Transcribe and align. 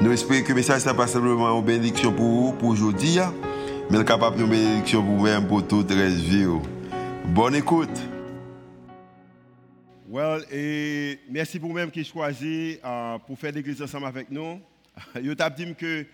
Nous 0.00 0.12
espérons 0.12 0.44
que 0.44 0.50
le 0.50 0.54
message 0.54 0.86
n'est 0.86 0.94
pas 0.94 1.08
simplement 1.08 1.58
une 1.58 1.64
bénédiction 1.64 2.12
pour 2.12 2.24
vous, 2.24 2.52
pour 2.52 2.68
aujourd'hui, 2.68 3.18
hein. 3.18 3.34
mais 3.90 4.04
capable 4.04 4.38
de 4.38 4.44
bénédiction 4.44 5.02
pour 5.04 5.16
vous-même, 5.16 5.48
pour 5.48 5.66
toute 5.66 5.90
la 5.90 6.08
vie. 6.08 6.46
Bonne 7.26 7.56
écoute. 7.56 7.90
Well, 10.08 10.44
et 10.52 11.18
merci 11.28 11.58
pour 11.58 11.70
vous-même 11.70 11.90
qui 11.90 12.04
choisi 12.04 12.78
uh, 12.84 13.18
pour 13.26 13.36
faire 13.36 13.50
l'église 13.50 13.82
ensemble 13.82 14.06
avec 14.06 14.30
nous. 14.30 14.60
Je 15.16 15.32
t'ai 15.32 15.64
dit 15.64 15.74
que 15.74 16.06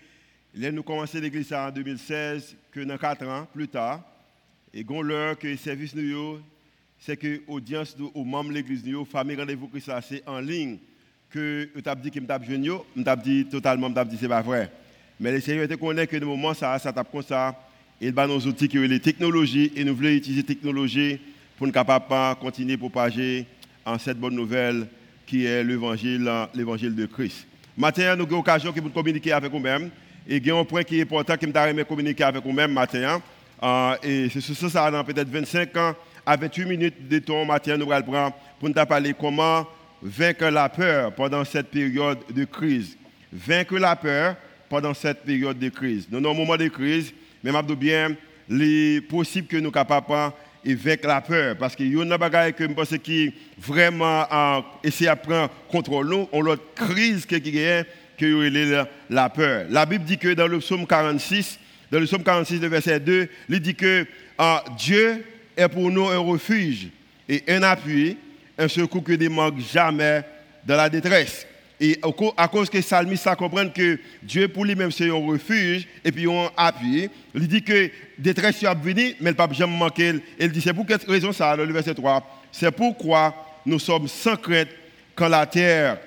nous 0.71 0.81
commencé 0.81 1.21
l'église 1.21 1.53
en 1.53 1.69
2016, 1.69 2.55
que 2.71 2.79
dans 2.79 2.97
4 2.97 3.27
ans 3.27 3.47
plus 3.53 3.67
tard, 3.67 4.01
et 4.73 4.83
l'heure 4.83 5.37
que 5.37 5.45
le 5.45 5.57
service 5.57 5.93
nous, 5.93 6.39
c'est 6.97 7.17
que 7.17 7.39
l'audience 7.47 7.95
aux 8.15 8.23
membres 8.23 8.49
de 8.49 8.55
l'église, 8.55 8.83
famille 9.11 9.35
rendez-vous 9.35 9.67
Christ, 9.67 9.91
c'est 10.09 10.27
en 10.27 10.39
ligne 10.39 10.79
que 11.35 11.69
tu 11.81 11.89
as 11.89 11.95
dit 11.95 12.11
que 12.11 12.19
je 12.19 12.45
suis 12.45 12.71
je 12.95 13.01
t'ai 13.03 13.15
dit 13.23 13.45
totalement, 13.45 13.91
je 13.93 14.03
dit 14.03 14.17
c'est 14.19 14.27
pas 14.27 14.41
vrai. 14.41 14.71
Mais 15.19 15.31
le 15.33 15.41
Seigneur 15.41 15.67
te 15.67 15.73
connaît 15.73 16.07
que 16.07 16.15
le 16.15 16.25
moment 16.25 16.53
ça, 16.53 16.79
ça 16.79 16.93
tape 16.93 17.11
comme 17.11 17.21
ça. 17.21 17.53
Il 17.99 18.13
va 18.13 18.25
nos 18.25 18.39
outils 18.39 18.67
qui 18.67 18.77
sont 18.77 18.83
les 18.83 18.99
technologies 18.99 19.71
et 19.75 19.83
nous 19.83 19.95
voulons 19.95 20.09
utiliser 20.09 20.41
la 20.41 20.47
technologie 20.47 21.19
pour 21.57 21.67
nous 21.67 21.73
capables 21.73 22.05
continuer 22.39 22.73
à 22.73 22.77
propager 22.77 23.45
en 23.85 23.97
cette 23.97 24.17
bonne 24.17 24.35
nouvelle 24.35 24.87
qui 25.25 25.45
est 25.45 25.63
l'évangile, 25.63 26.29
l'évangile 26.53 26.95
de 26.95 27.05
Christ. 27.05 27.47
Maintenant, 27.77 28.15
nous 28.15 28.23
avons 28.23 28.37
l'occasion 28.37 28.71
de 28.71 28.79
communiquer 28.89 29.33
avec 29.33 29.51
vous-même. 29.51 29.89
Et 30.27 30.37
il 30.37 30.51
a 30.51 30.63
point 30.65 30.83
qui 30.83 30.99
est 30.99 31.01
important 31.01 31.35
que 31.37 31.45
je 31.45 31.81
communiquer 31.83 32.23
avec 32.23 32.43
vous-même 32.43 32.71
matin. 32.71 33.21
Euh, 33.61 33.95
et 34.03 34.29
c'est 34.29 34.41
sur 34.41 34.69
ça, 34.69 34.89
dans 34.89 35.03
peut-être 35.03 35.29
25 35.29 35.77
ans, 35.77 35.95
avec 36.25 36.55
8 36.55 36.65
minutes 36.65 37.07
de 37.07 37.19
temps 37.19 37.45
matin, 37.45 37.77
nous 37.77 37.91
allons 37.91 38.31
pour 38.59 38.69
nous 38.69 38.85
parler 38.85 39.13
comment 39.19 39.65
vaincre 40.05 40.45
la 40.45 40.69
peur 40.69 41.11
pendant 41.13 41.43
cette 41.43 41.71
période 41.71 42.19
de 42.29 42.45
crise. 42.45 42.95
Vaincre 43.33 43.77
la 43.77 43.95
peur 43.95 44.35
pendant 44.69 44.93
cette 44.93 45.23
période 45.23 45.57
de 45.57 45.69
crise. 45.69 46.07
Nous 46.09 46.21
sommes 46.21 46.31
un 46.31 46.37
moment 46.37 46.55
de 46.55 46.67
crise, 46.67 47.11
mais 47.43 47.51
je 47.51 47.73
bien, 47.73 48.15
il 48.49 48.61
est 48.61 49.01
possible 49.01 49.47
que 49.47 49.57
nous 49.57 49.71
soyons 49.71 49.71
capables 49.71 50.33
de 50.63 50.75
vaincre 50.75 51.07
la 51.07 51.21
peur. 51.21 51.57
Parce 51.57 51.75
qu'il 51.75 51.93
y 51.93 51.99
a 51.99 52.03
une 52.03 52.53
que 52.53 52.67
je 52.67 52.95
qui 52.97 53.33
vraiment 53.57 54.25
essayer 54.83 55.09
de 55.09 55.15
prendre 55.15 55.49
contrôle 55.69 56.07
nous, 56.07 56.29
on 56.31 56.41
l'autre 56.41 56.63
crise 56.75 57.25
qui 57.25 57.35
est 57.35 57.85
que 58.17 58.85
la 59.09 59.29
peur. 59.29 59.65
La 59.69 59.85
Bible 59.85 60.05
dit 60.05 60.17
que 60.17 60.33
dans 60.33 60.47
le 60.47 60.59
psaume 60.59 60.85
46, 60.85 61.59
dans 61.91 61.99
le 61.99 62.05
psaume 62.05 62.23
46, 62.23 62.59
verset 62.59 62.99
2, 62.99 63.27
il 63.49 63.59
dit 63.59 63.75
que 63.75 64.05
ah, 64.37 64.63
Dieu 64.77 65.25
est 65.57 65.67
pour 65.67 65.89
nous 65.89 66.07
un 66.07 66.19
refuge 66.19 66.89
et 67.27 67.43
un 67.47 67.63
appui 67.63 68.17
un 68.57 68.67
secours 68.67 69.03
qui 69.03 69.17
ne 69.17 69.29
manque 69.29 69.59
jamais 69.59 70.23
dans 70.65 70.75
la 70.75 70.89
détresse. 70.89 71.45
Et 71.79 71.99
à 72.37 72.47
cause 72.47 72.69
que 72.69 72.81
Salmi 72.81 73.17
ça 73.17 73.35
comprend 73.35 73.67
que 73.67 73.99
Dieu 74.23 74.47
pour 74.47 74.63
lui-même 74.63 74.91
c'est 74.91 75.09
un 75.09 75.27
refuge 75.27 75.87
et 76.05 76.11
puis 76.11 76.25
un 76.25 76.49
appui. 76.55 77.09
Il 77.33 77.47
dit 77.47 77.61
que 77.61 77.91
détresse 78.17 78.63
est 78.63 78.75
venue, 78.75 79.13
mais 79.19 79.31
le 79.31 79.35
pape 79.35 79.53
jamais 79.53 79.75
manqué. 79.75 80.13
Il 80.39 80.51
dit 80.51 80.61
c'est 80.61 80.73
pour 80.73 80.85
quelle 80.85 80.99
raison 81.05 81.33
ça, 81.33 81.55
le 81.55 81.65
verset 81.65 81.93
3. 81.93 82.43
C'est 82.51 82.71
pourquoi 82.71 83.35
nous 83.65 83.79
sommes 83.79 84.07
sans 84.07 84.37
crainte 84.37 84.69
quand 85.15 85.27
la 85.27 85.45
terre 85.45 85.97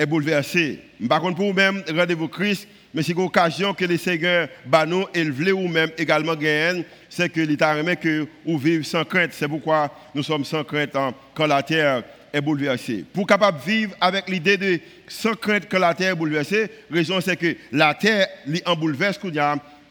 est 0.00 0.06
bouleversée. 0.06 0.78
Par 1.10 1.20
contre, 1.20 1.36
pour 1.36 1.48
vous-même, 1.48 1.82
rendez-vous 1.94 2.28
Christ, 2.28 2.66
mais 2.94 3.02
c'est 3.02 3.12
l'occasion 3.12 3.74
que 3.74 3.84
les 3.84 3.98
Seigneur 3.98 4.48
nous 4.86 5.04
et 5.12 5.22
le 5.22 5.68
même 5.68 5.90
également 5.98 6.34
gagnent, 6.34 6.84
c'est 7.10 7.28
que 7.28 7.42
l'État 7.42 7.74
remet 7.74 7.96
que 7.96 8.26
vous 8.46 8.56
vivez 8.56 8.82
sans 8.82 9.04
crainte. 9.04 9.32
C'est 9.34 9.46
pourquoi 9.46 9.94
nous 10.14 10.22
sommes 10.22 10.46
sans 10.46 10.64
crainte 10.64 10.96
quand 11.34 11.46
la 11.46 11.62
terre 11.62 12.02
est 12.32 12.40
bouleversée. 12.40 13.04
Pour 13.12 13.26
capable 13.26 13.60
vivre 13.60 13.94
avec 14.00 14.26
l'idée 14.30 14.56
de 14.56 14.80
sans 15.06 15.34
crainte 15.34 15.68
que 15.68 15.76
la 15.76 15.92
terre 15.92 16.12
est 16.12 16.16
bouleversée, 16.16 16.70
raison 16.90 17.20
c'est 17.20 17.36
que 17.36 17.54
la 17.70 17.92
terre 17.92 18.26
est 18.50 18.66
en 18.66 18.74
bouleverse, 18.74 19.20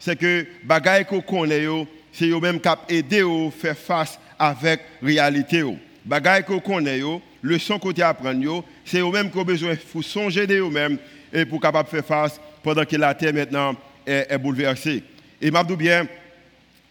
c'est 0.00 0.18
que 0.18 0.44
bagaille 0.64 1.04
qu'on 1.04 1.20
connaît, 1.20 1.68
c'est 2.12 2.26
eux-mêmes 2.26 2.60
qui 2.60 2.96
aider 2.96 3.22
à 3.22 3.50
faire 3.52 3.78
face 3.78 4.18
avec 4.36 4.80
la 5.02 5.08
réalité. 5.08 5.62
Bagaille 6.04 6.42
qu'on 6.42 6.60
le 7.42 7.58
son 7.58 7.78
côté 7.78 8.02
apprendre, 8.02 8.64
c'est 8.84 9.00
eux-mêmes 9.00 9.30
qui 9.30 9.38
ont 9.38 9.44
besoin 9.44 9.74
de 9.74 10.02
songer 10.02 10.46
de 10.46 10.56
eux-mêmes 10.56 10.98
et 11.32 11.44
pour 11.44 11.60
capable 11.60 11.88
faire 11.88 12.04
face 12.04 12.40
pendant 12.62 12.84
que 12.84 12.96
la 12.96 13.14
terre 13.14 13.32
maintenant 13.32 13.74
est, 14.06 14.36
bouleversée. 14.38 15.02
Et 15.40 15.50
m'a 15.50 15.64
bien, 15.64 16.06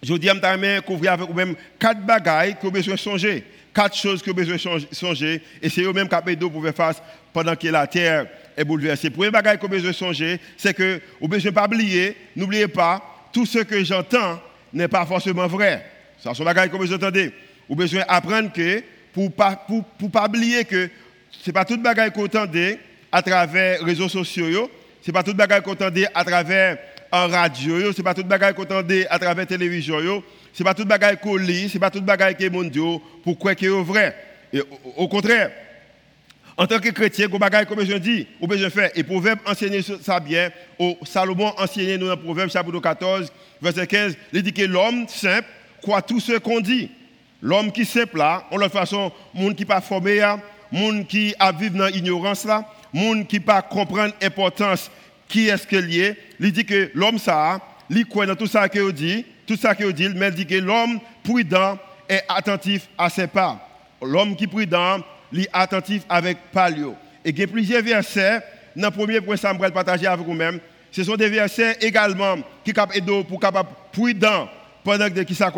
je 0.01 0.13
dis 0.15 0.29
à 0.29 0.33
me 0.33 0.81
couvrir 0.81 1.13
avec 1.13 1.27
vous-même 1.27 1.55
quatre 1.77 2.01
bagailles 2.05 2.55
que 2.55 2.61
vous 2.63 2.71
besoin 2.71 2.97
songer, 2.97 3.43
quatre 3.73 3.95
choses 3.95 4.21
que 4.21 4.31
vous 4.31 4.35
besoin 4.35 4.57
songer, 4.91 5.41
et 5.61 5.69
c'est 5.69 5.81
eux-mêmes 5.81 6.09
qui 6.09 6.35
pour 6.37 6.63
faire 6.63 6.75
face 6.75 7.01
pendant 7.31 7.55
que 7.55 7.67
la 7.67 7.85
terre 7.85 8.25
est 8.57 8.63
bouleversée. 8.63 9.09
Pour 9.09 9.23
les 9.23 9.31
bagailles 9.31 9.57
que 9.57 9.63
vous 9.63 9.67
besoin 9.67 9.93
songer, 9.93 10.39
c'est 10.57 10.73
que 10.73 10.99
vous 11.19 11.27
besoin 11.27 11.51
pas 11.51 11.65
oublier, 11.65 12.15
n'oubliez 12.35 12.67
pas, 12.67 13.29
tout 13.31 13.45
ce 13.45 13.59
que 13.59 13.83
j'entends 13.83 14.39
n'est 14.73 14.87
pas 14.87 15.05
forcément 15.05 15.47
vrai. 15.47 15.85
Ça 16.17 16.33
sont 16.33 16.43
bagailles 16.43 16.69
que 16.69 16.75
vous 16.75 16.87
d'entendre. 16.87 17.29
Vous 17.67 17.75
besoin 17.75 18.03
apprendre 18.07 18.51
que, 18.51 18.83
pour 19.19 19.33
pas, 19.33 19.67
pas 20.13 20.27
oublier 20.27 20.63
que 20.63 20.89
ce 21.29 21.49
n'est 21.49 21.53
pas 21.53 21.65
toute 21.65 21.81
bagaille 21.81 22.09
que 22.09 22.19
vous 22.19 22.25
entendez 22.25 22.79
à 23.11 23.21
travers 23.21 23.79
les 23.79 23.85
réseaux 23.91 24.07
sociaux, 24.07 24.71
ce 25.01 25.07
n'est 25.07 25.13
pas 25.13 25.23
toute 25.23 25.35
bagaille 25.35 25.61
qu'on 25.61 25.73
entend 25.73 25.89
à 26.15 26.23
travers 26.23 26.77
en 27.11 27.27
radio, 27.27 27.91
ce 27.91 27.97
n'est 27.97 28.03
pas 28.03 28.13
toute 28.13 28.27
bagaille 28.27 28.53
qu'on 28.53 28.63
entend 28.63 28.77
à 28.77 29.19
travers 29.19 29.35
la 29.35 29.45
télévision, 29.45 29.99
ce 30.53 30.63
n'est 30.63 30.63
pas 30.63 30.73
toute 30.73 30.87
bagaille 30.87 31.17
qu'on 31.17 31.35
lit, 31.35 31.67
ce 31.67 31.73
n'est 31.73 31.81
pas 31.81 31.89
toute 31.89 32.05
bagaille 32.05 32.37
qui 32.37 32.45
est 32.45 32.49
mondial 32.49 32.99
pour 33.21 33.37
croire 33.37 33.57
qu'il 33.57 33.67
est 33.67 33.81
vrai. 33.81 34.15
Au, 34.95 35.09
contraire, 35.09 35.51
en 36.55 36.65
tant 36.65 36.79
que 36.79 36.89
chrétien, 36.89 37.27
qu'on 37.27 37.39
bagaille 37.39 37.65
comme 37.65 37.83
je 37.83 37.95
dis, 37.95 38.25
ou 38.39 38.47
besoin 38.47 38.69
faire. 38.69 38.89
Et 38.95 39.03
Proverbe 39.03 39.39
enseigner 39.45 39.81
ça 39.81 40.21
bien. 40.21 40.49
Au 40.77 40.97
Salomon 41.03 41.51
enseignait 41.57 41.97
nous 41.97 42.07
dans 42.07 42.15
Proverbe 42.15 42.49
chapitre 42.49 42.79
14, 42.79 43.33
verset 43.61 43.85
15, 43.85 44.15
il 44.31 44.43
dit 44.43 44.53
que 44.53 44.63
l'homme 44.63 45.09
simple 45.09 45.47
croit 45.81 46.01
tout 46.01 46.21
ce 46.21 46.37
qu'on 46.37 46.61
dit. 46.61 46.89
L'homme 47.41 47.71
qui 47.71 47.85
simple 47.85 48.17
là, 48.17 48.45
en 48.51 48.57
l'autre 48.57 48.73
façon, 48.73 49.11
monde 49.33 49.55
qui 49.55 49.65
pas 49.65 49.81
formé, 49.81 50.21
monde 50.71 51.07
qui 51.07 51.33
a 51.39 51.51
vécu 51.51 51.77
dans 51.77 51.87
l'ignorance 51.87 52.45
là, 52.45 52.65
monde 52.93 53.27
qui 53.27 53.39
pas 53.39 53.61
comprendre 53.61 54.13
l'importance 54.21 54.91
qui 55.27 55.47
est-ce 55.47 55.65
qu'il 55.65 55.99
est, 55.99 56.17
il 56.39 56.51
dit 56.51 56.65
que 56.65 56.91
l'homme 56.93 57.19
ça, 57.19 57.59
il 57.89 58.05
croit 58.05 58.25
dans 58.25 58.35
tout 58.35 58.47
ça 58.47 58.67
qu'il 58.67 58.91
dit, 58.91 59.25
tout 59.47 59.55
ça 59.55 59.75
qu'il 59.75 59.93
dit, 59.93 60.09
mais 60.09 60.29
il 60.29 60.35
dit 60.35 60.45
que 60.45 60.55
l'homme 60.55 60.99
prudent 61.23 61.77
est 62.07 62.23
attentif 62.27 62.87
à 62.97 63.09
ses 63.09 63.27
pas. 63.27 63.59
L'homme 64.01 64.35
qui 64.35 64.47
prudent, 64.47 64.99
il 65.31 65.41
est 65.41 65.49
attentif 65.53 66.03
avec 66.09 66.37
palio. 66.51 66.95
Et 67.23 67.29
il 67.29 67.39
y 67.39 67.43
a 67.43 67.47
plusieurs 67.47 67.83
versets, 67.83 68.39
dans 68.75 68.87
le 68.87 68.93
premier 68.93 69.21
point, 69.21 69.37
ça 69.37 69.53
me 69.53 69.69
partager 69.69 70.07
avec 70.07 70.25
vous-même. 70.25 70.59
Ce 70.91 71.03
sont 71.03 71.15
des 71.15 71.29
versets 71.29 71.77
également 71.81 72.37
qui 72.63 72.73
aider 72.93 73.23
pour 73.27 73.39
capable 73.39 73.69
prudent 73.91 74.49
pendant 74.83 75.09
que 75.09 75.21
qui 75.21 75.35
ça 75.35 75.51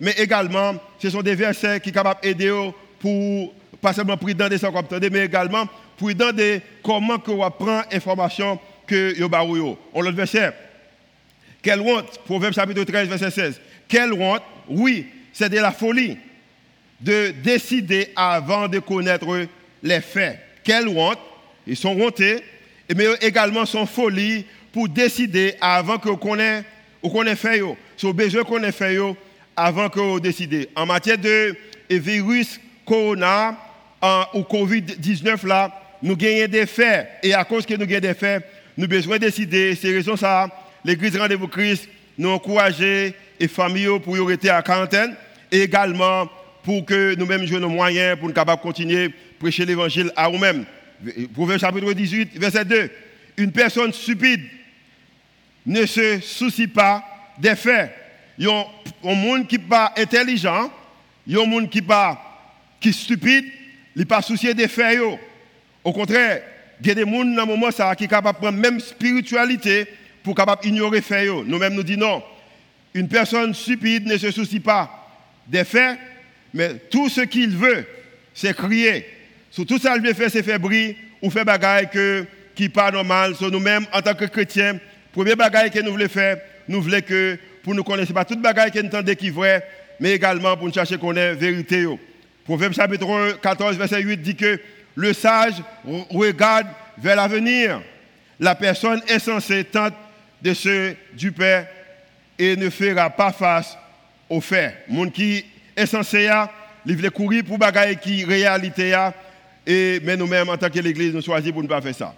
mais 0.00 0.14
également 0.18 0.74
ce 0.98 1.10
sont 1.10 1.22
des 1.22 1.34
versets 1.34 1.80
qui 1.80 1.92
capable 1.92 2.20
aider 2.22 2.52
pour 2.98 3.54
pas 3.80 3.92
seulement 3.92 4.16
prudent 4.16 4.48
de 4.48 4.56
ça 4.56 4.70
mais 5.12 5.24
également 5.24 5.66
prudent 5.96 6.32
de 6.32 6.60
comment 6.82 7.18
on 7.26 7.50
prend 7.50 7.82
information 7.92 8.58
que 8.86 9.18
yo 9.18 9.28
barouyo. 9.28 9.78
On 9.92 10.00
le 10.00 10.10
verset. 10.10 10.52
Quelle 11.62 11.80
honte, 11.80 12.20
Proverbe 12.24 12.54
chapitre 12.54 12.84
13 12.84 13.08
verset 13.08 13.30
16. 13.30 13.60
Quelle 13.88 14.12
honte, 14.12 14.42
oui, 14.68 15.06
c'est 15.32 15.48
de 15.48 15.58
la 15.58 15.72
folie 15.72 16.16
de 17.00 17.32
décider 17.42 18.12
avant 18.14 18.68
de 18.68 18.78
connaître 18.78 19.26
les 19.82 20.00
faits. 20.00 20.38
Quelle 20.64 20.88
honte, 20.88 21.18
ils 21.66 21.76
sont 21.76 22.00
hontés, 22.00 22.40
mais 22.94 23.06
également 23.20 23.66
sont 23.66 23.86
folie 23.86 24.46
pour 24.72 24.88
décider 24.88 25.54
avant 25.60 25.98
que 25.98 26.10
connaisse 26.10 26.64
ou 27.02 27.10
qu'on 27.10 27.24
ait 27.24 27.36
fait. 27.36 27.60
C'est 27.96 28.12
besoin 28.12 28.44
qu'on 28.44 28.62
ait 28.62 28.72
fait 28.72 28.98
avant 29.56 29.88
que 29.88 30.00
vous 30.00 30.20
décidez. 30.20 30.68
En 30.74 30.86
matière 30.86 31.18
de 31.18 31.56
virus 31.90 32.60
corona 32.84 33.56
ou 34.34 34.40
Covid-19 34.40 35.46
là, 35.46 35.72
nous 36.02 36.16
gagnons 36.16 36.46
des 36.48 36.66
faits. 36.66 37.08
Et 37.22 37.34
à 37.34 37.44
cause 37.44 37.64
que 37.64 37.74
nous 37.74 37.86
gagnons 37.86 38.08
des 38.08 38.14
faits, 38.14 38.44
nous 38.76 38.84
avons 38.84 38.94
besoin 38.94 39.16
de 39.16 39.22
décider. 39.22 39.74
C'est 39.74 39.90
raison 39.90 40.16
ça, 40.16 40.48
l'Église 40.84 41.16
Rendez-vous 41.16 41.48
Christ 41.48 41.88
nous 42.18 42.30
encourager 42.30 43.14
les 43.40 43.48
familles 43.48 43.98
pour 44.02 44.16
y 44.16 44.20
rester 44.20 44.50
à 44.50 44.62
quarantaine. 44.62 45.14
Et 45.50 45.62
également 45.62 46.28
pour 46.62 46.84
que 46.84 47.14
nous-mêmes 47.14 47.46
jouions 47.46 47.60
nos 47.60 47.68
moyens 47.68 48.18
pour 48.18 48.28
nous 48.28 48.34
capables 48.34 48.60
continuer 48.60 49.06
à 49.06 49.08
prêcher 49.38 49.64
l'évangile 49.64 50.10
à 50.16 50.28
nous-mêmes. 50.28 50.64
Proverbe 51.34 51.60
chapitre 51.60 51.92
18, 51.92 52.38
verset 52.38 52.64
2. 52.64 52.90
Une 53.38 53.52
personne 53.52 53.92
stupide 53.92 54.42
ne 55.64 55.84
se 55.86 56.20
soucie 56.20 56.66
pas 56.66 57.04
des 57.38 57.54
faits. 57.54 57.92
Y 58.38 58.46
a 58.46 58.66
un 59.04 59.14
monde 59.14 59.46
qui 59.46 59.56
n'est 59.58 59.64
pas 59.64 59.92
intelligent, 59.96 60.70
il 61.26 61.34
y 61.34 61.38
a 61.38 61.42
un 61.42 61.46
monde 61.46 61.70
qui 61.70 61.82
pas 61.82 62.22
qui 62.80 62.92
stupide, 62.92 63.46
il 63.94 64.00
n'est 64.00 64.04
pas 64.04 64.22
soucié 64.22 64.52
des 64.54 64.68
faits. 64.68 65.00
Au 65.82 65.92
contraire, 65.92 66.42
il 66.80 66.86
y 66.86 66.90
a 66.90 66.94
des 66.94 67.04
gens 67.04 67.46
moment 67.46 67.70
ça 67.70 67.94
qui 67.96 68.04
sont 68.04 68.10
capables 68.10 68.38
de 68.38 68.42
prendre 68.42 68.58
même 68.58 68.80
spiritualité 68.80 69.86
pour 70.22 70.34
ignorer 70.64 70.98
les 70.98 71.02
faits. 71.02 71.30
Nous-mêmes 71.46 71.74
nous 71.74 71.82
disons 71.82 72.00
non. 72.00 72.22
Une 72.94 73.08
personne 73.08 73.54
stupide 73.54 74.06
ne 74.06 74.16
se 74.16 74.30
soucie 74.30 74.60
pas 74.60 74.90
des 75.46 75.64
faits, 75.64 75.98
mais 76.52 76.74
tout 76.90 77.08
ce 77.08 77.20
qu'il 77.20 77.56
veut, 77.56 77.86
c'est 78.34 78.56
crier. 78.56 79.06
Sur 79.50 79.66
tout 79.66 79.78
ça, 79.78 79.96
il 79.96 80.02
veut 80.02 80.14
faire, 80.14 80.30
c'est 80.30 80.42
faire 80.42 80.58
bruit 80.60 80.96
ou 81.22 81.30
faire 81.30 81.44
bagaille 81.44 81.88
que, 81.90 82.26
qui 82.54 82.64
n'est 82.64 82.68
pas 82.68 82.90
normal. 82.90 83.34
Sur 83.34 83.50
nous-mêmes, 83.50 83.86
en 83.92 84.02
tant 84.02 84.14
que 84.14 84.24
chrétiens, 84.24 84.78
premier 85.12 85.36
bagaille 85.36 85.70
que 85.70 85.80
nous 85.80 85.92
voulons 85.92 86.08
faire, 86.08 86.38
nous 86.68 86.82
voulons 86.82 87.00
que, 87.00 87.38
pour 87.66 87.74
nous 87.74 87.82
connaître, 87.82 88.12
pas 88.12 88.24
toute 88.24 88.40
bagaille 88.40 88.70
que 88.70 88.78
nous 88.78 88.86
entendons 88.86 89.14
qui 89.16 89.26
est 89.26 89.30
vrai, 89.30 89.66
mais 89.98 90.12
également 90.12 90.56
pour 90.56 90.68
nous 90.68 90.72
chercher 90.72 90.98
qu'on 90.98 91.16
ait 91.16 91.34
vérité. 91.34 91.84
Proverbe 92.44 92.72
chapitre 92.72 93.40
14, 93.42 93.76
verset 93.76 94.02
8 94.02 94.18
dit 94.18 94.36
que 94.36 94.60
le 94.94 95.12
sage 95.12 95.54
regarde 95.84 96.68
vers 96.96 97.16
l'avenir. 97.16 97.82
La 98.38 98.54
personne 98.54 99.02
insensée 99.10 99.64
tente 99.64 99.94
de 100.40 100.54
se 100.54 100.94
duper 101.14 101.62
et 102.38 102.54
ne 102.54 102.70
fera 102.70 103.10
pas 103.10 103.32
face 103.32 103.76
aux 104.30 104.40
faits. 104.40 104.84
Mon 104.86 105.10
qui 105.10 105.44
est 105.74 105.86
censé, 105.86 106.30
il 106.86 106.96
veut 106.96 107.10
courir 107.10 107.42
pour 107.42 107.58
bagaille 107.58 107.96
qui 107.96 108.24
réalité 108.24 108.96
et 109.66 110.00
mais 110.04 110.16
nous-mêmes 110.16 110.48
en 110.50 110.56
tant 110.56 110.70
que 110.70 110.78
l'église 110.78 111.12
nous 111.12 111.20
choisissons 111.20 111.52
pour 111.52 111.64
ne 111.64 111.68
pas 111.68 111.80
faire 111.80 111.96
ça. 111.96 112.14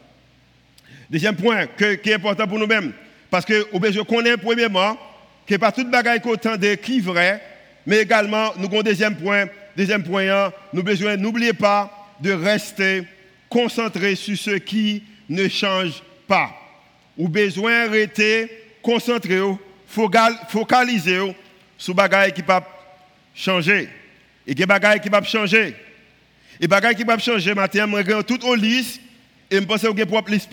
Deuxième 1.08 1.36
point 1.36 1.64
qui 1.78 2.10
est 2.10 2.14
important 2.16 2.46
pour 2.46 2.58
nous-mêmes 2.58 2.92
parce 3.30 3.46
que 3.46 3.66
je 3.72 4.00
connais 4.02 4.36
premièrement 4.36 4.98
que 5.48 5.56
pas 5.56 5.72
toute 5.72 5.90
bagaille 5.90 6.20
qu'autant 6.20 6.56
de 6.56 6.74
qui 6.74 7.00
vrai 7.00 7.40
mais 7.88 8.00
également 8.00 8.52
nous 8.58 8.66
avons 8.66 8.82
deuxième 8.82 9.16
point, 9.16 9.46
deuxième 9.74 10.02
point, 10.02 10.52
nous 10.74 10.82
besoin 10.82 11.16
n'oubliez 11.16 11.54
pas 11.54 11.90
de 12.20 12.32
rester 12.32 13.02
concentré 13.48 14.14
sur 14.14 14.36
ce 14.36 14.50
qui 14.50 15.02
ne 15.26 15.48
change 15.48 16.02
pas. 16.26 16.50
Ou 17.16 17.30
besoin 17.30 17.88
rester 17.88 18.50
concentré, 18.82 19.40
focalisé 19.86 21.34
sur 21.78 21.94
les 21.94 22.10
choses 22.10 22.32
qui 22.34 22.42
peuvent 22.42 22.62
changer. 23.34 23.88
Et 24.46 24.54
des 24.54 24.66
choses 24.66 25.00
qui 25.02 25.08
peuvent 25.08 25.26
changer. 25.26 25.74
Et 26.60 26.68
choses 26.68 26.94
qui 26.94 27.04
peuvent 27.06 27.22
changer, 27.22 27.54
matin, 27.54 27.86
je 27.90 27.96
regarde 27.96 28.26
tout 28.26 28.44
au 28.44 28.54
liste 28.54 29.00
et 29.50 29.56
je 29.56 29.64
pense 29.64 29.80
que 29.80 29.88
je 29.96 30.04
propre 30.04 30.30
liste 30.30 30.50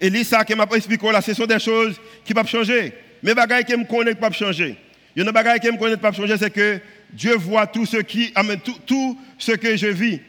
Et 0.00 0.08
liste 0.08 0.30
ça 0.30 0.44
qui 0.44 0.54
m'a 0.54 0.68
expliqué 0.72 1.10
là, 1.10 1.20
ce 1.20 1.34
sont 1.34 1.46
des 1.46 1.58
choses 1.58 2.00
qui 2.24 2.32
peuvent 2.32 2.46
changer. 2.46 2.92
Mais 3.22 3.34
les 3.34 3.40
choses 3.42 3.64
qui 3.64 3.76
me 3.76 4.14
peuvent 4.14 4.34
changer. 4.34 4.76
Il 5.16 5.24
y 5.24 5.28
a 5.28 5.58
qui 5.58 5.70
me 5.70 5.76
connaissent 5.76 5.98
peuvent 5.98 6.16
changer, 6.16 6.36
c'est 6.38 6.50
que 6.50 6.80
Dieu 7.12 7.34
voit 7.36 7.66
tout 7.66 7.86
ce, 7.86 7.98
qui, 7.98 8.32
tout, 8.64 8.78
tout 8.86 9.18
ce 9.38 9.52
que 9.52 9.76
je 9.76 9.88
vis. 9.88 10.20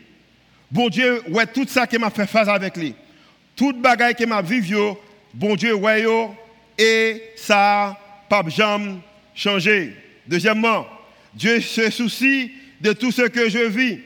Bon 0.69 0.89
Dieu, 0.89 1.21
ouais, 1.29 1.45
tout 1.45 1.65
ça 1.67 1.85
qui 1.85 1.97
m'a 1.97 2.09
fait 2.09 2.25
face 2.25 2.47
avec 2.47 2.77
lui. 2.77 2.95
Tout 3.55 3.73
bagaille 3.73 4.15
qui 4.15 4.25
m'a 4.25 4.41
vécu, 4.41 4.75
bon 5.33 5.55
Dieu, 5.55 5.73
ouais, 5.75 6.05
et 6.77 7.21
ça 7.35 7.97
pas 8.29 8.43
jamais 8.47 8.95
changé. 9.35 9.93
Deuxièmement, 10.25 10.87
Dieu 11.33 11.59
se 11.59 11.89
soucie 11.89 12.51
de 12.79 12.93
tout 12.93 13.11
ce 13.11 13.23
que 13.23 13.49
je 13.49 13.59
vis. 13.59 13.99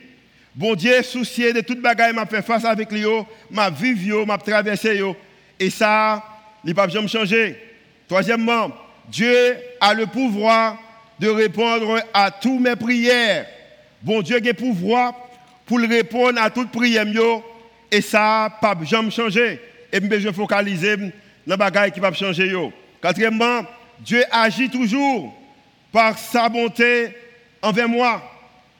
Bon 0.54 0.74
Dieu 0.74 1.02
soucié 1.02 1.52
de 1.52 1.60
toute 1.60 1.80
bagaille 1.80 2.14
m'a 2.14 2.26
fait 2.26 2.42
face 2.42 2.64
avec 2.64 2.90
lui, 2.90 3.04
m'a 3.50 3.70
vécu, 3.70 4.12
m'a 4.26 4.38
traversé 4.38 5.02
et 5.60 5.70
ça, 5.70 6.24
il 6.64 6.74
pas 6.74 6.88
jamais. 6.88 7.56
Troisièmement, 8.08 8.70
Dieu 9.08 9.56
a 9.80 9.94
le 9.94 10.06
pouvoir 10.06 10.78
de 11.18 11.28
répondre 11.28 12.00
à 12.12 12.30
toutes 12.30 12.60
mes 12.60 12.76
prières. 12.76 13.46
Bon 14.02 14.22
Dieu 14.22 14.36
a 14.36 14.40
le 14.40 14.52
pouvoir 14.52 15.14
pour 15.64 15.80
répondre 15.80 16.40
à 16.40 16.50
toute 16.50 16.70
prière 16.70 17.06
et 17.90 18.00
ça 18.00 18.48
pas 18.60 18.76
jamais 18.84 19.10
changé. 19.10 19.60
Et 19.92 20.00
je 20.00 20.28
vais 20.28 20.32
focaliser 20.32 20.96
dans 20.96 21.10
les 21.46 21.56
bagaille 21.56 21.92
qui 21.92 22.00
va 22.00 22.12
changer 22.12 22.52
Quatrièmement, 23.00 23.62
Dieu 24.00 24.24
agit 24.30 24.68
toujours 24.68 25.34
par 25.92 26.18
sa 26.18 26.48
bonté 26.48 27.08
envers 27.62 27.88
moi. 27.88 28.22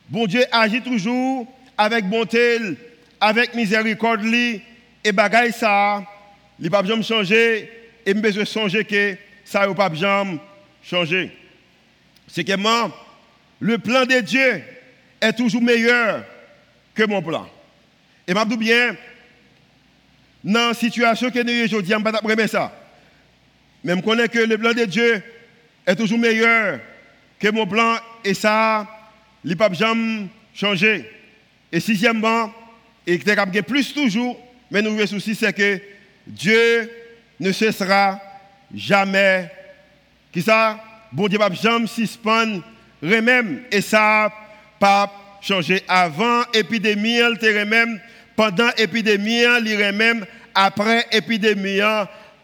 Bon 0.09 0.27
Dieu 0.27 0.45
agit 0.53 0.83
toujours 0.83 1.47
avec 1.77 2.09
bonté, 2.09 2.59
avec 3.21 3.55
miséricorde 3.55 4.23
et 5.05 5.13
bagaille 5.13 5.53
ça, 5.53 6.03
il 6.61 6.71
pas 6.71 6.85
jamais 6.85 7.03
changer 7.03 7.76
et 8.07 8.15
je 8.15 8.21
besoin 8.21 8.45
que 8.85 9.17
ça 9.45 9.67
ne 9.67 9.75
pas 9.75 9.93
jamais. 9.93 10.39
C'est 12.29 12.45
que 12.45 12.53
le 13.61 13.79
plan 13.79 14.07
de 14.07 14.21
Dieu 14.21 14.63
est 15.21 15.33
toujours 15.33 15.63
meilleur 15.63 16.25
que 16.95 17.03
mon 17.05 17.21
plan. 17.21 17.49
Et 18.29 18.33
je 18.33 18.45
dis 18.45 18.57
bien, 18.57 18.97
dans 20.45 20.69
la 20.69 20.75
situation 20.75 21.31
que 21.31 21.41
nous 21.41 21.49
sommes 21.49 21.65
aujourd'hui, 21.65 21.93
je 21.93 21.97
ne 21.97 22.03
pas 22.05 22.47
ça. 22.47 22.73
Mais 23.83 23.97
je 23.97 24.01
connais 24.01 24.29
que 24.29 24.39
le 24.39 24.57
plan 24.57 24.73
de 24.73 24.85
Dieu 24.85 25.23
est 25.87 25.97
toujours 25.97 26.19
meilleur 26.19 26.79
que 27.41 27.49
mon 27.51 27.67
plan 27.67 27.97
et 28.25 28.35
ça, 28.35 28.87
il 29.45 29.57
peut 29.57 29.65
jamais 29.73 30.27
changer. 30.55 31.11
Et 31.73 31.81
sixièmement, 31.81 32.53
et 33.07 33.19
tu 33.19 33.63
plus 33.63 33.93
toujours, 33.93 34.39
mais 34.71 34.83
nous 34.83 35.07
souci, 35.07 35.35
c'est 35.35 35.53
que 35.53 35.81
Dieu 36.27 36.91
ne 37.39 37.53
cessera 37.53 38.21
jamais. 38.75 39.51
Qui 40.33 40.43
ça? 40.43 40.79
Bon 41.13 41.29
Dieu 41.29 41.39
jamais 41.39 41.87
suspendre 41.87 42.63
même. 43.03 43.63
Et 43.71 43.81
ça, 43.81 44.33
pas 44.79 45.13
changer 45.41 45.83
avant 45.89 46.43
épidémie, 46.53 47.19
il 47.19 47.65
même 47.67 48.01
pendant 48.35 48.71
épidémie, 48.77 49.43
il 49.65 49.93
même 49.93 50.27
après 50.55 51.07
épidémie, 51.13 51.81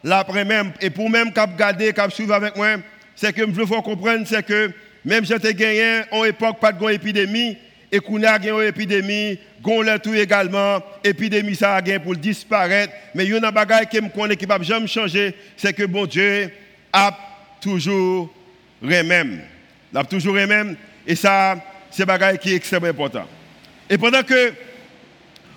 l'après 0.04 0.44
même. 0.44 0.72
Et 0.80 0.90
pour 0.90 1.10
même 1.10 1.32
cap 1.32 1.56
garder, 1.56 1.92
cap 1.92 2.12
suivre 2.12 2.34
avec 2.34 2.56
moi, 2.56 2.76
c'est 3.14 3.32
que 3.32 3.42
je 3.42 3.50
veux 3.50 3.66
comprendre, 3.66 4.26
c'est 4.26 4.44
que 4.44 4.72
même 5.04 5.24
si 5.24 5.34
j'ai 5.42 5.54
gagné 5.54 6.02
en 6.10 6.24
époque 6.24 6.60
pas 6.60 6.72
de 6.72 6.90
épidémie, 6.90 7.58
et 7.92 8.00
qu'on 8.00 8.22
a 8.22 8.38
une 8.38 8.62
épidémie, 8.62 9.38
qu'on 9.62 9.82
l'a 9.82 9.98
tout 9.98 10.14
également, 10.14 10.82
épidémie 11.04 11.54
ça 11.54 11.76
a 11.76 11.98
pour 12.00 12.16
disparaître. 12.16 12.94
Mais 13.14 13.26
il 13.26 13.32
y 13.32 13.34
a 13.34 13.46
un 13.46 13.52
bagage 13.52 13.90
qui 13.90 14.00
me 14.00 14.08
connaît 14.08 14.34
qui 14.34 14.46
ne 14.46 14.64
jamais 14.64 14.86
changer, 14.86 15.34
c'est 15.58 15.74
que 15.74 15.84
bon 15.84 16.06
Dieu 16.06 16.50
a 16.90 17.14
toujours 17.60 18.34
le 18.80 19.02
même. 19.02 19.42
Il 19.92 19.98
a 19.98 20.04
toujours 20.04 20.34
le 20.34 20.46
même. 20.46 20.74
Et 21.06 21.14
ça, 21.14 21.56
c'est 21.90 22.06
bagage 22.06 22.38
qui 22.38 22.52
est 22.52 22.56
extrêmement 22.56 22.88
important. 22.88 23.28
Et 23.90 23.98
pendant 23.98 24.22
que 24.22 24.54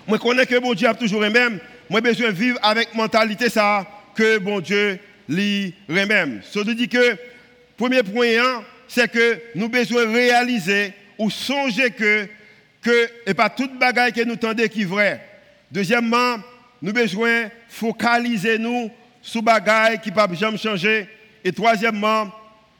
je 0.06 0.16
connais 0.16 0.44
que 0.44 0.58
bon 0.58 0.74
Dieu 0.74 0.88
a 0.88 0.94
toujours 0.94 1.22
le 1.22 1.30
même, 1.30 1.58
moi 1.88 2.02
besoin 2.02 2.30
vivre 2.30 2.58
avec 2.62 2.94
mentalité 2.94 3.48
ça 3.48 3.86
que 4.14 4.36
bon 4.38 4.60
Dieu 4.60 4.98
lui 5.26 5.74
même. 5.88 6.42
Ça 6.44 6.62
veut 6.62 6.74
dire 6.74 6.88
que 6.88 7.16
premier 7.78 8.02
point, 8.02 8.28
hein, 8.38 8.62
c'est 8.88 9.10
que 9.10 9.40
nous 9.54 9.70
besoin 9.70 10.12
réaliser 10.12 10.92
ou 11.18 11.30
songer 11.30 11.90
que, 11.90 12.28
que 12.82 13.10
et 13.26 13.34
pas 13.34 13.50
toute 13.50 13.78
bagaille 13.78 14.12
que 14.12 14.22
nous 14.22 14.36
tendez 14.36 14.68
qui 14.68 14.82
est 14.82 14.84
vrai. 14.84 15.20
Deuxièmement, 15.70 16.36
nous 16.80 16.92
besoin 16.92 17.50
focaliser 17.68 18.58
nous 18.58 18.90
sur 19.22 19.42
bagaille 19.42 20.00
qui 20.00 20.10
pas 20.10 20.28
jamais 20.32 20.58
changer. 20.58 21.08
Et 21.44 21.52
troisièmement, 21.52 22.30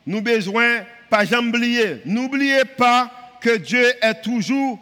nous 0.07 0.21
besoin 0.21 0.85
pas 1.11 1.25
jamais 1.25 1.49
oublier. 1.49 2.03
N'oubliez 2.05 2.65
pas 2.65 3.11
que 3.41 3.57
Dieu 3.57 3.85
est 4.01 4.23
toujours 4.23 4.79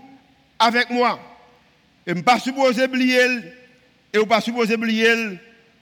avec 0.59 0.91
moi. 0.91 1.19
Et 2.07 2.15
ne 2.15 2.21
pas 2.21 2.39
supposer 2.39 2.85
oublier 2.85 3.27
et 4.13 4.19
ne 4.19 4.23
pas 4.25 4.41
supposer 4.41 4.75
oublier 4.75 5.39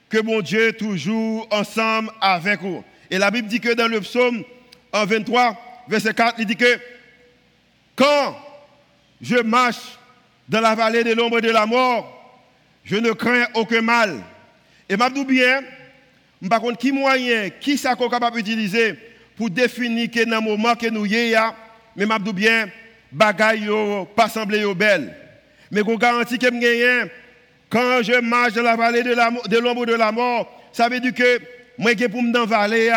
que 0.09 0.21
mon 0.21 0.41
Dieu 0.41 0.69
est 0.69 0.73
toujours 0.73 1.47
ensemble 1.51 2.09
avec 2.21 2.61
vous. 2.61 2.83
Et 3.09 3.17
la 3.17 3.31
Bible 3.31 3.47
dit 3.47 3.59
que 3.59 3.73
dans 3.73 3.87
le 3.87 3.99
psaume 4.01 4.43
en 4.91 5.05
23, 5.05 5.85
verset 5.87 6.13
4, 6.13 6.35
il 6.39 6.45
dit 6.45 6.55
que 6.55 6.79
quand 7.95 8.35
je 9.21 9.37
marche 9.37 9.97
dans 10.49 10.61
la 10.61 10.75
vallée 10.75 11.03
de 11.03 11.13
l'ombre 11.13 11.39
de 11.39 11.49
la 11.49 11.65
mort, 11.65 12.09
je 12.83 12.97
ne 12.97 13.11
crains 13.11 13.45
aucun 13.53 13.81
mal. 13.81 14.21
Et 14.89 14.97
m'a 14.97 15.09
bien, 15.09 15.61
par 16.49 16.59
contre, 16.59 16.77
qui 16.77 16.91
moyen, 16.91 17.49
qui 17.49 17.77
ça 17.77 17.95
qu'on 17.95 18.09
capable 18.09 18.37
d'utiliser 18.37 18.95
pour 19.35 19.49
définir 19.49 20.11
que 20.11 20.23
dans 20.25 20.37
le 20.37 20.41
moment 20.41 20.75
que 20.75 20.87
nous 20.87 21.05
y 21.05 21.35
mais 21.95 22.05
m'a 22.05 22.19
bien, 22.19 22.69
bagaille 23.11 23.69
pas 24.15 24.27
semblé 24.27 24.63
belle. 24.75 25.15
Mais 25.71 25.81
qu'on 25.81 25.95
garantit 25.95 26.37
que 26.37 26.47
quand 27.69 28.03
je 28.03 28.19
marche 28.19 28.53
dans 28.53 28.61
la 28.61 28.75
vallée 28.75 29.03
de 29.03 29.57
l'ombre 29.57 29.85
de, 29.85 29.93
la 29.95 30.11
mort, 30.11 30.69
ça 30.71 30.89
veut 30.89 30.99
dire 30.99 31.13
que 31.13 31.39
moi 31.77 31.93
je 31.97 32.05
pour 32.05 32.21
me 32.21 32.31
dans 32.31 32.41
la 32.41 32.45
vallée, 32.45 32.91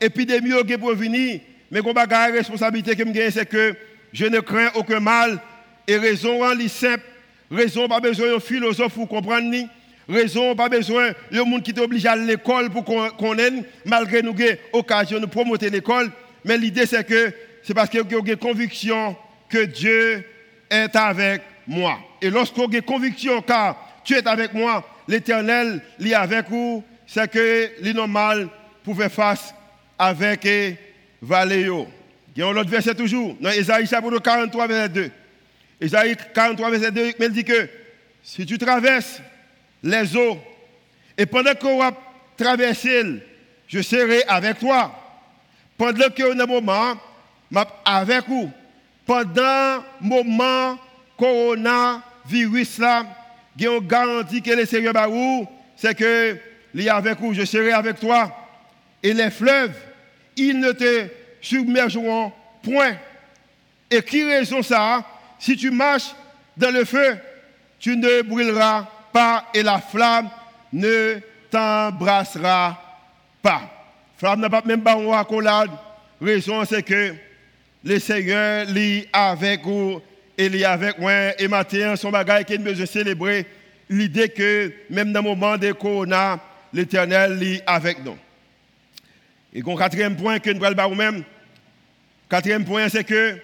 épidémie 0.00 0.52
qui 0.66 0.76
pour 0.76 0.94
venir, 0.94 1.40
mais 1.70 1.80
qu'on 1.80 1.92
bagaille 1.92 2.32
responsabilité 2.32 2.96
que 2.96 3.04
me 3.04 3.30
c'est 3.30 3.46
que 3.46 3.76
je 4.12 4.26
ne 4.26 4.40
crains 4.40 4.70
aucun 4.74 5.00
mal. 5.00 5.38
Et 5.86 5.96
raison 5.96 6.44
en 6.44 6.68
simple, 6.68 7.02
raison 7.50 7.88
pas 7.88 8.00
besoin 8.00 8.34
de 8.34 8.38
philosophe 8.38 8.94
pour 8.94 9.08
comprendre 9.08 9.48
ni, 9.50 9.66
raison, 10.08 10.54
pas 10.54 10.68
besoin 10.68 11.10
de 11.32 11.40
monde 11.40 11.62
qui 11.62 11.70
est 11.70 11.80
obligé 11.80 12.08
à 12.08 12.16
l'école 12.16 12.70
pour 12.70 12.84
qu'on 12.84 13.38
ait, 13.38 13.64
malgré 13.84 14.22
nous 14.22 14.30
avons 14.30 14.56
occasion 14.72 15.18
de 15.18 15.26
promouvoir 15.26 15.70
l'école. 15.70 16.10
Mais 16.44 16.58
l'idée, 16.58 16.86
c'est 16.86 17.06
que 17.06 17.32
c'est 17.62 17.74
parce 17.74 17.90
que 17.90 17.98
vous 17.98 18.18
avez 18.18 18.36
conviction 18.36 19.16
que 19.48 19.64
Dieu 19.64 20.24
est 20.70 20.94
avec 20.96 21.42
moi. 21.66 21.98
Et 22.22 22.30
lorsqu'on 22.30 22.66
a 22.66 22.80
conviction, 22.80 23.42
car 23.42 23.76
tu 24.04 24.14
es 24.14 24.26
avec 24.26 24.54
moi, 24.54 24.86
l'éternel 25.08 25.82
est 26.04 26.14
avec 26.14 26.48
vous, 26.48 26.84
c'est 27.06 27.30
que 27.30 27.70
les 27.80 27.92
normal 27.92 28.48
pour 28.84 28.96
faire 28.96 29.10
face 29.10 29.54
avec 29.98 30.46
Valéo. 31.20 31.88
Il 32.40 32.44
y 32.44 32.46
a 32.46 32.48
un 32.48 32.56
autre 32.56 32.70
verset 32.70 32.94
toujours, 32.94 33.36
dans 33.38 33.50
Isaïe 33.50 33.86
chapitre 33.86 34.18
43, 34.18 34.66
verset 34.66 34.88
2. 34.88 35.10
Isaïe 35.82 36.16
43, 36.32 36.70
verset 36.70 36.90
2, 36.90 37.12
il 37.20 37.28
dit 37.28 37.44
que 37.44 37.68
si 38.22 38.46
tu 38.46 38.56
traverses 38.56 39.20
les 39.82 40.16
eaux, 40.16 40.38
et 41.18 41.26
pendant 41.26 41.54
qu'on 41.54 41.76
va 41.76 41.92
traverser, 42.38 43.02
je 43.68 43.82
serai 43.82 44.22
avec 44.26 44.58
toi. 44.58 44.90
Pendant 45.76 46.08
que 46.08 46.32
un 46.32 46.46
moment, 46.46 46.94
avec 47.84 48.26
vous. 48.26 48.50
Pendant 49.04 49.84
le 50.00 50.08
moment 50.08 50.78
coronavirus 51.18 52.78
là, 52.78 53.04
une 53.60 53.80
garantie 53.80 54.40
que 54.40 54.52
le 54.52 54.64
Seigneur 54.64 54.94
c'est 55.76 55.94
que 55.94 56.38
il 56.72 56.86
est 56.86 56.88
avec 56.88 57.20
vous, 57.20 57.34
je 57.34 57.44
serai 57.44 57.72
avec 57.72 58.00
toi. 58.00 58.34
Et 59.02 59.12
les 59.12 59.30
fleuves, 59.30 59.76
ils 60.38 60.58
ne 60.58 60.72
te 60.72 61.19
submergeront 61.40 62.32
point. 62.62 62.96
Et 63.90 64.02
qui 64.02 64.22
raison 64.24 64.62
ça? 64.62 65.04
Si 65.38 65.56
tu 65.56 65.70
marches 65.70 66.14
dans 66.56 66.70
le 66.70 66.84
feu, 66.84 67.16
tu 67.78 67.96
ne 67.96 68.22
brûleras 68.22 68.86
pas 69.12 69.46
et 69.54 69.62
la 69.62 69.78
flamme 69.80 70.30
ne 70.72 71.18
t'embrassera 71.50 72.80
pas. 73.42 73.62
Flamme 74.16 74.40
n'a 74.40 74.50
pas 74.50 74.62
même 74.64 74.82
pas 74.82 74.96
une 74.96 75.12
accolade. 75.12 75.70
Raison 76.20 76.64
c'est 76.64 76.82
que 76.82 77.14
le 77.82 77.98
Seigneur 77.98 78.66
est 78.76 79.08
avec 79.12 79.64
vous 79.64 80.00
et 80.36 80.46
est 80.46 80.64
avec 80.64 80.98
moi. 80.98 81.40
Et 81.40 81.48
maintenant, 81.48 81.96
son 81.96 82.10
bagage 82.10 82.44
qui 82.44 82.58
nous 82.58 82.86
célébrer 82.86 83.46
l'idée 83.88 84.28
que 84.28 84.72
même 84.90 85.12
dans 85.12 85.22
le 85.22 85.28
moment 85.28 85.56
de 85.56 85.72
corona, 85.72 86.38
l'Éternel 86.72 87.42
est 87.42 87.62
avec 87.66 88.04
nous. 88.04 88.16
Et 89.52 89.60
le 89.60 89.76
quatrième 89.76 90.16
point 90.16 90.38
que 90.38 90.50
nous 90.50 90.64
allons 90.64 90.94
même, 90.94 91.24
quatrième 92.28 92.64
point, 92.64 92.88
c'est 92.88 93.04
que, 93.04 93.36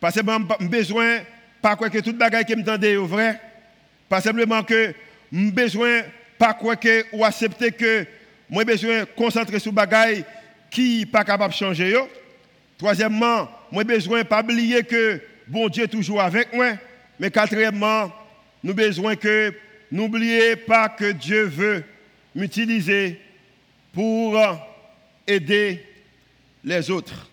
parce 0.00 0.14
que 0.14 0.22
j'ai 0.60 0.68
besoin, 0.68 1.18
pas 1.60 1.76
quoi 1.76 1.90
que 1.90 1.98
tout 1.98 2.14
bagage 2.14 2.44
qui 2.44 2.56
me 2.56 2.64
tendait 2.64 2.92
est 2.92 2.96
vrai, 2.96 3.40
pas 4.08 4.20
simplement 4.20 4.62
que 4.62 4.94
j'ai 5.32 5.50
besoin, 5.50 6.02
pas 6.38 6.54
quoi 6.54 6.76
que, 6.76 7.04
ou 7.12 7.24
accepter 7.24 7.72
que, 7.72 8.06
moi 8.48 8.64
besoin 8.64 9.00
de 9.00 9.04
concentrer 9.16 9.58
sur 9.58 9.72
bagage 9.72 10.24
qui 10.70 11.06
pas 11.06 11.24
capable 11.24 11.52
de 11.52 11.58
changer. 11.58 11.90
Yo. 11.90 12.08
Troisièmement, 12.78 13.48
moi 13.70 13.84
besoin 13.84 14.24
pas 14.24 14.42
oublier 14.42 14.82
que 14.82 15.20
bon 15.46 15.68
Dieu 15.68 15.84
est 15.84 15.88
toujours 15.88 16.20
avec 16.20 16.52
moi. 16.52 16.72
Mais 17.18 17.30
quatrièmement, 17.30 18.12
nous 18.62 18.74
besoin 18.74 19.16
que 19.16 19.54
n'oubliez 19.90 20.56
pas 20.56 20.88
que 20.88 21.12
Dieu 21.12 21.44
veut 21.44 21.84
m'utiliser 22.34 23.20
pour 23.92 24.36
aider 25.26 25.84
les 26.64 26.90
autres. 26.90 27.30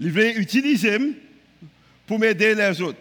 Il 0.00 0.10
veut 0.10 0.38
utiliser 0.38 0.98
pour 2.06 2.18
m'aider 2.18 2.54
les 2.54 2.80
autres. 2.80 2.98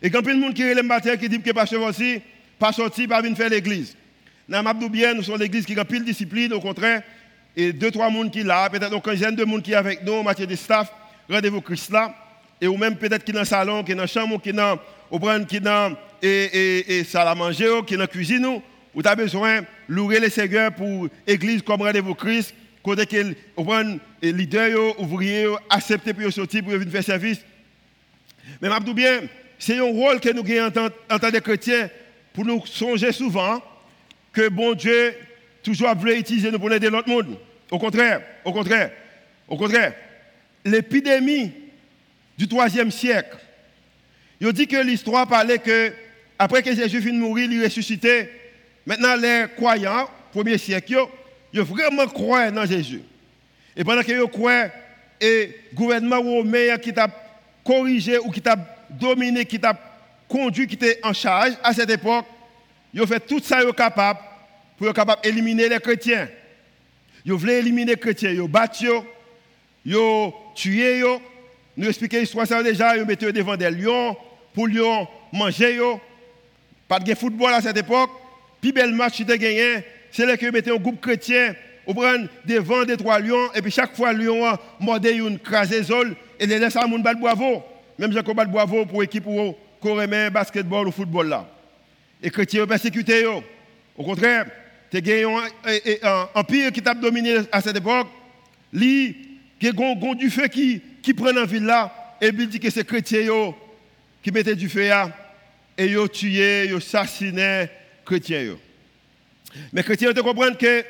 Et 0.00 0.10
quand 0.10 0.20
il 0.22 0.28
y 0.28 0.30
a 0.30 0.34
monde 0.34 0.54
qui 0.54 0.62
est 0.62 0.82
matin 0.82 1.16
qui 1.16 1.28
dit 1.28 1.40
que 1.40 1.50
pasteur 1.52 1.82
aussi, 1.82 2.20
pas 2.58 2.72
sorti, 2.72 3.06
pas 3.06 3.20
venir 3.20 3.36
faire 3.36 3.50
l'église. 3.50 3.96
Dans 4.48 4.62
Mabdou 4.62 4.88
bien, 4.88 5.14
nous 5.14 5.22
sommes 5.22 5.40
l'église 5.40 5.64
qui 5.64 5.78
a 5.78 5.84
pile 5.84 6.04
discipline, 6.04 6.52
au 6.52 6.60
contraire, 6.60 7.02
et 7.56 7.72
deux, 7.72 7.90
trois 7.90 8.08
personnes 8.08 8.30
qui 8.30 8.42
là, 8.42 8.68
peut-être 8.70 8.92
une 8.92 9.00
quinzaine 9.00 9.36
de 9.36 9.44
monde 9.44 9.62
qui 9.62 9.72
est 9.72 9.76
avec 9.76 10.02
nous 10.02 10.14
en 10.14 10.22
matière 10.22 10.48
de 10.48 10.56
staff, 10.56 10.92
rendez-vous 11.28 11.60
Christ 11.60 11.90
là, 11.90 12.14
et 12.60 12.66
ou 12.66 12.76
même 12.76 12.96
peut-être 12.96 13.24
qui 13.24 13.30
est 13.30 13.34
dans 13.34 13.40
le 13.40 13.46
salon, 13.46 13.84
qui 13.84 13.92
est 13.92 13.94
dans 13.94 14.02
la 14.02 14.06
chambre, 14.06 14.40
qui 14.40 14.48
est 14.48 14.52
dans, 14.52 14.78
qui 15.46 15.56
est 15.56 15.60
dans 15.60 15.96
et, 16.20 16.28
et, 16.28 16.98
et 16.98 17.04
salle 17.04 17.28
à 17.28 17.34
manger, 17.34 17.80
qui 17.86 17.94
est 17.94 17.96
dans 17.96 18.04
la 18.04 18.08
cuisine, 18.08 18.60
ou 18.94 19.02
tu 19.02 19.08
as 19.08 19.14
besoin 19.14 19.60
de 19.60 19.66
louer 19.88 20.20
les 20.20 20.30
seigneurs 20.30 20.72
pour 20.72 21.08
l'église 21.26 21.62
comme 21.62 21.82
rendez-vous 21.82 22.14
Christ, 22.14 22.54
côté 22.82 23.06
que 23.06 23.34
les 24.22 24.32
leaders, 24.32 25.00
ouvriers, 25.00 25.54
accepter 25.70 26.12
pour 26.12 26.32
sortir 26.32 26.62
pour 26.62 26.72
venir 26.72 26.90
faire 26.90 27.04
service. 27.04 27.40
Mais 28.60 28.68
bien, 28.94 29.20
c'est 29.58 29.78
un 29.78 29.84
rôle 29.84 30.20
que 30.20 30.30
nous 30.30 30.40
avons 30.40 30.90
en 31.10 31.18
tant 31.18 31.30
que 31.30 31.38
chrétiens 31.38 31.88
pour 32.32 32.44
nous 32.44 32.64
songer 32.66 33.12
souvent 33.12 33.62
que 34.32 34.48
bon 34.48 34.74
Dieu 34.74 35.14
toujours 35.62 35.94
voulu 35.94 36.18
utiliser 36.18 36.50
nous 36.50 36.58
pour 36.58 36.72
aider 36.72 36.90
l'autre 36.90 37.08
monde. 37.08 37.36
Au 37.70 37.78
contraire, 37.78 38.22
au 38.44 38.52
contraire, 38.52 38.90
au 39.48 39.56
contraire. 39.56 39.94
L'épidémie 40.64 41.52
du 42.36 42.48
troisième 42.48 42.90
siècle, 42.90 43.36
il 44.40 44.52
dit 44.52 44.66
que 44.66 44.76
l'histoire 44.76 45.26
parlait 45.28 45.58
que 45.58 45.92
après 46.38 46.62
que 46.62 46.74
Jésus 46.74 47.00
de 47.00 47.16
mourir, 47.16 47.48
il 47.50 47.62
ressuscité. 47.62 48.28
Maintenant, 48.84 49.14
les 49.14 49.44
croyants, 49.56 50.08
premier 50.32 50.58
siècle, 50.58 50.96
ils 51.52 51.60
vraiment 51.60 52.06
croient 52.06 52.50
dans 52.50 52.66
Jésus. 52.66 53.02
Et 53.76 53.84
pendant 53.84 54.02
qu'ils 54.02 54.20
croient, 54.30 54.66
et 55.20 55.56
le 55.70 55.76
gouvernement 55.76 56.20
romain 56.20 56.76
qui 56.78 56.92
t'a 56.92 57.08
corrigé 57.64 58.18
ou 58.18 58.30
qui 58.30 58.40
t'a 58.40 58.56
dominé, 58.90 59.44
qui 59.44 59.58
t'a 59.60 59.78
conduit, 60.28 60.66
qui 60.66 60.74
était 60.74 60.98
en 61.02 61.12
charge 61.12 61.52
à 61.62 61.72
cette 61.72 61.90
époque, 61.90 62.26
ils 62.92 63.00
ont 63.00 63.06
fait 63.06 63.20
tout 63.20 63.40
ça 63.40 63.60
capable 63.72 64.18
pour 64.76 64.88
être 64.88 65.22
d'éliminer 65.22 65.68
les 65.68 65.78
chrétiens. 65.78 66.28
Ils 67.24 67.32
voulaient 67.32 67.60
éliminer 67.60 67.92
les 67.92 67.98
chrétiens. 67.98 68.30
Ils 68.30 68.40
ont 68.40 68.48
battu, 68.48 68.88
ils 69.84 69.96
ont 69.96 70.34
tué. 70.54 71.02
Nous 71.76 71.88
expliquons 71.88 72.18
l'histoire 72.18 72.62
déjà. 72.62 72.96
Ils 72.96 73.04
mettaient 73.04 73.32
devant 73.32 73.56
des 73.56 73.70
lions 73.70 74.16
pour 74.52 74.66
les 74.66 74.82
manger. 75.32 75.78
Pas 76.88 76.98
de 76.98 77.14
football 77.14 77.54
à 77.54 77.60
cette 77.60 77.76
époque. 77.76 78.10
Puis 78.60 78.72
bel 78.72 78.92
match 78.92 79.16
qui 79.16 79.24
gagné, 79.24 79.84
c'est 80.12 80.26
là 80.26 80.36
qu'ils 80.36 80.52
mettaient 80.52 80.70
un 80.70 80.76
groupe 80.76 81.00
chrétien 81.00 81.54
au 81.86 81.94
prendre 81.94 82.28
devant 82.44 82.84
des 82.84 82.96
trois 82.96 83.18
lions. 83.18 83.52
Et 83.54 83.62
puis 83.62 83.72
chaque 83.72 83.96
fois, 83.96 84.12
lion 84.12 84.56
mordait 84.78 85.16
une 85.16 85.38
crasée 85.38 85.82
et 86.38 86.46
les 86.46 86.58
laisse 86.58 86.76
à 86.76 86.86
mon 86.86 86.98
bal 86.98 87.16
bravo. 87.16 87.64
Même 87.98 88.12
j'ai 88.12 88.18
un 88.18 88.22
bravo 88.22 88.86
pour 88.86 89.00
l'équipe 89.00 89.26
le 89.26 90.30
basketball 90.30 90.86
ou 90.86 90.92
football 90.92 91.28
là. 91.28 91.48
Et 92.20 92.26
les 92.26 92.30
chrétiens 92.30 92.62
ont 92.62 92.66
persécuté. 92.66 93.24
Au 93.26 94.04
contraire, 94.04 94.46
tu 94.90 94.98
as 94.98 95.28
un 95.28 96.28
empire 96.34 96.70
qui 96.70 96.82
t'a 96.82 96.94
dominé 96.94 97.38
à 97.50 97.60
cette 97.60 97.76
époque, 97.76 98.08
il 98.72 99.14
y 99.60 99.68
a 99.68 100.14
du 100.14 100.30
feu 100.30 100.46
qui, 100.48 100.80
qui 101.02 101.14
prend 101.14 101.32
la 101.32 101.46
ville 101.46 101.64
là, 101.64 102.16
et 102.20 102.28
il 102.28 102.48
dit 102.48 102.60
que 102.60 102.70
c'est 102.70 102.86
chrétiens 102.86 103.54
qui 104.22 104.30
mettaient 104.30 104.54
du 104.54 104.68
feu 104.68 104.88
là, 104.88 105.10
et 105.76 105.86
ils 105.86 106.08
tué, 106.10 106.66
ils 106.66 106.74
assassiné 106.74 107.60
les 107.62 107.68
chrétiens. 108.04 108.56
Mais 109.72 109.80
les 109.80 109.84
chrétiens 109.84 110.12
te 110.12 110.20
comprennent 110.20 110.56
que, 110.56 110.84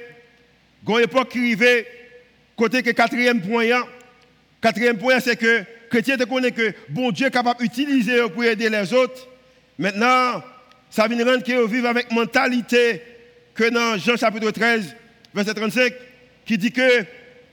quand 0.86 0.98
époque 0.98 1.30
qui 1.30 1.38
arrivait, 1.38 1.86
côté 2.56 2.82
que 2.82 2.90
quatrième 2.90 3.40
point, 3.40 3.66
quatrième 4.60 4.98
point, 4.98 5.20
c'est 5.20 5.36
que 5.36 5.58
les 5.58 5.64
chrétiens 5.90 6.16
connaissent 6.18 6.52
que 6.52 6.74
bon 6.88 7.10
Dieu 7.10 7.26
est 7.26 7.30
capable 7.30 7.60
d'utiliser 7.60 8.20
pour 8.32 8.44
aider 8.44 8.68
les 8.68 8.92
autres. 8.92 9.28
Maintenant, 9.78 10.42
ça 10.90 11.08
vient 11.08 11.24
rendre 11.24 11.42
qu'ils 11.42 11.64
vivent 11.66 11.86
avec 11.86 12.10
mentalité 12.10 13.02
que 13.54 13.68
dans 13.70 13.98
Jean 13.98 14.16
chapitre 14.16 14.50
13, 14.50 14.94
verset 15.34 15.54
35, 15.54 15.92
qui 16.44 16.58
dit 16.58 16.72
que, 16.72 17.04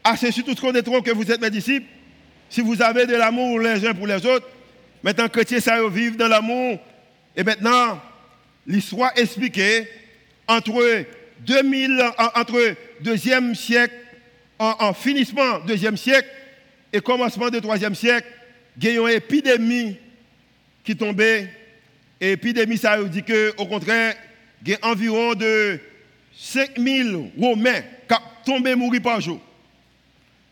à 0.04 0.16
ceci 0.16 0.44
tous 0.44 0.60
connaîtront 0.60 1.02
que 1.02 1.12
vous 1.12 1.30
êtes 1.32 1.42
mes 1.42 1.50
disciples, 1.50 1.88
si 2.50 2.62
vous 2.62 2.82
avez 2.82 3.06
de 3.06 3.16
l'amour 3.16 3.60
les 3.60 3.86
uns 3.86 3.94
pour 3.94 4.08
les 4.08 4.26
autres. 4.26 4.48
Maintenant, 5.04 5.30
chrétiens, 5.30 5.60
ça 5.60 5.88
vivent 5.88 6.18
dans 6.18 6.28
l'amour. 6.28 6.80
Et 7.36 7.44
maintenant, 7.44 8.02
l'histoire 8.66 9.12
expliquée 9.16 9.88
entre 10.50 11.06
2000, 11.46 12.04
entre 12.36 12.76
deuxième 13.00 13.56
siècle, 13.56 13.96
en, 14.58 14.76
en 14.80 14.94
finissement 14.94 15.60
deuxième 15.60 15.96
siècle 15.96 16.28
et 16.92 17.00
commencement 17.00 17.50
du 17.50 17.62
troisième 17.62 17.96
siècle, 17.96 18.28
il 18.82 18.84
y 18.84 18.98
a 18.98 19.02
une 19.02 19.10
épidémie 19.10 19.98
qui 20.84 20.96
tombait. 20.96 21.50
Et 22.20 22.32
l'épidémie, 22.32 22.78
ça 22.78 22.98
veut 22.98 23.08
dire 23.08 23.24
qu'au 23.26 23.66
contraire, 23.66 24.16
il 24.66 24.72
y 24.72 24.74
a 24.74 24.80
environ 24.82 25.34
de 25.36 25.80
5000 26.36 27.32
Romains 27.40 27.82
qui 28.08 28.16
tombés 28.46 28.76
mourir 28.76 29.02
par 29.02 29.22
jour. 29.22 29.40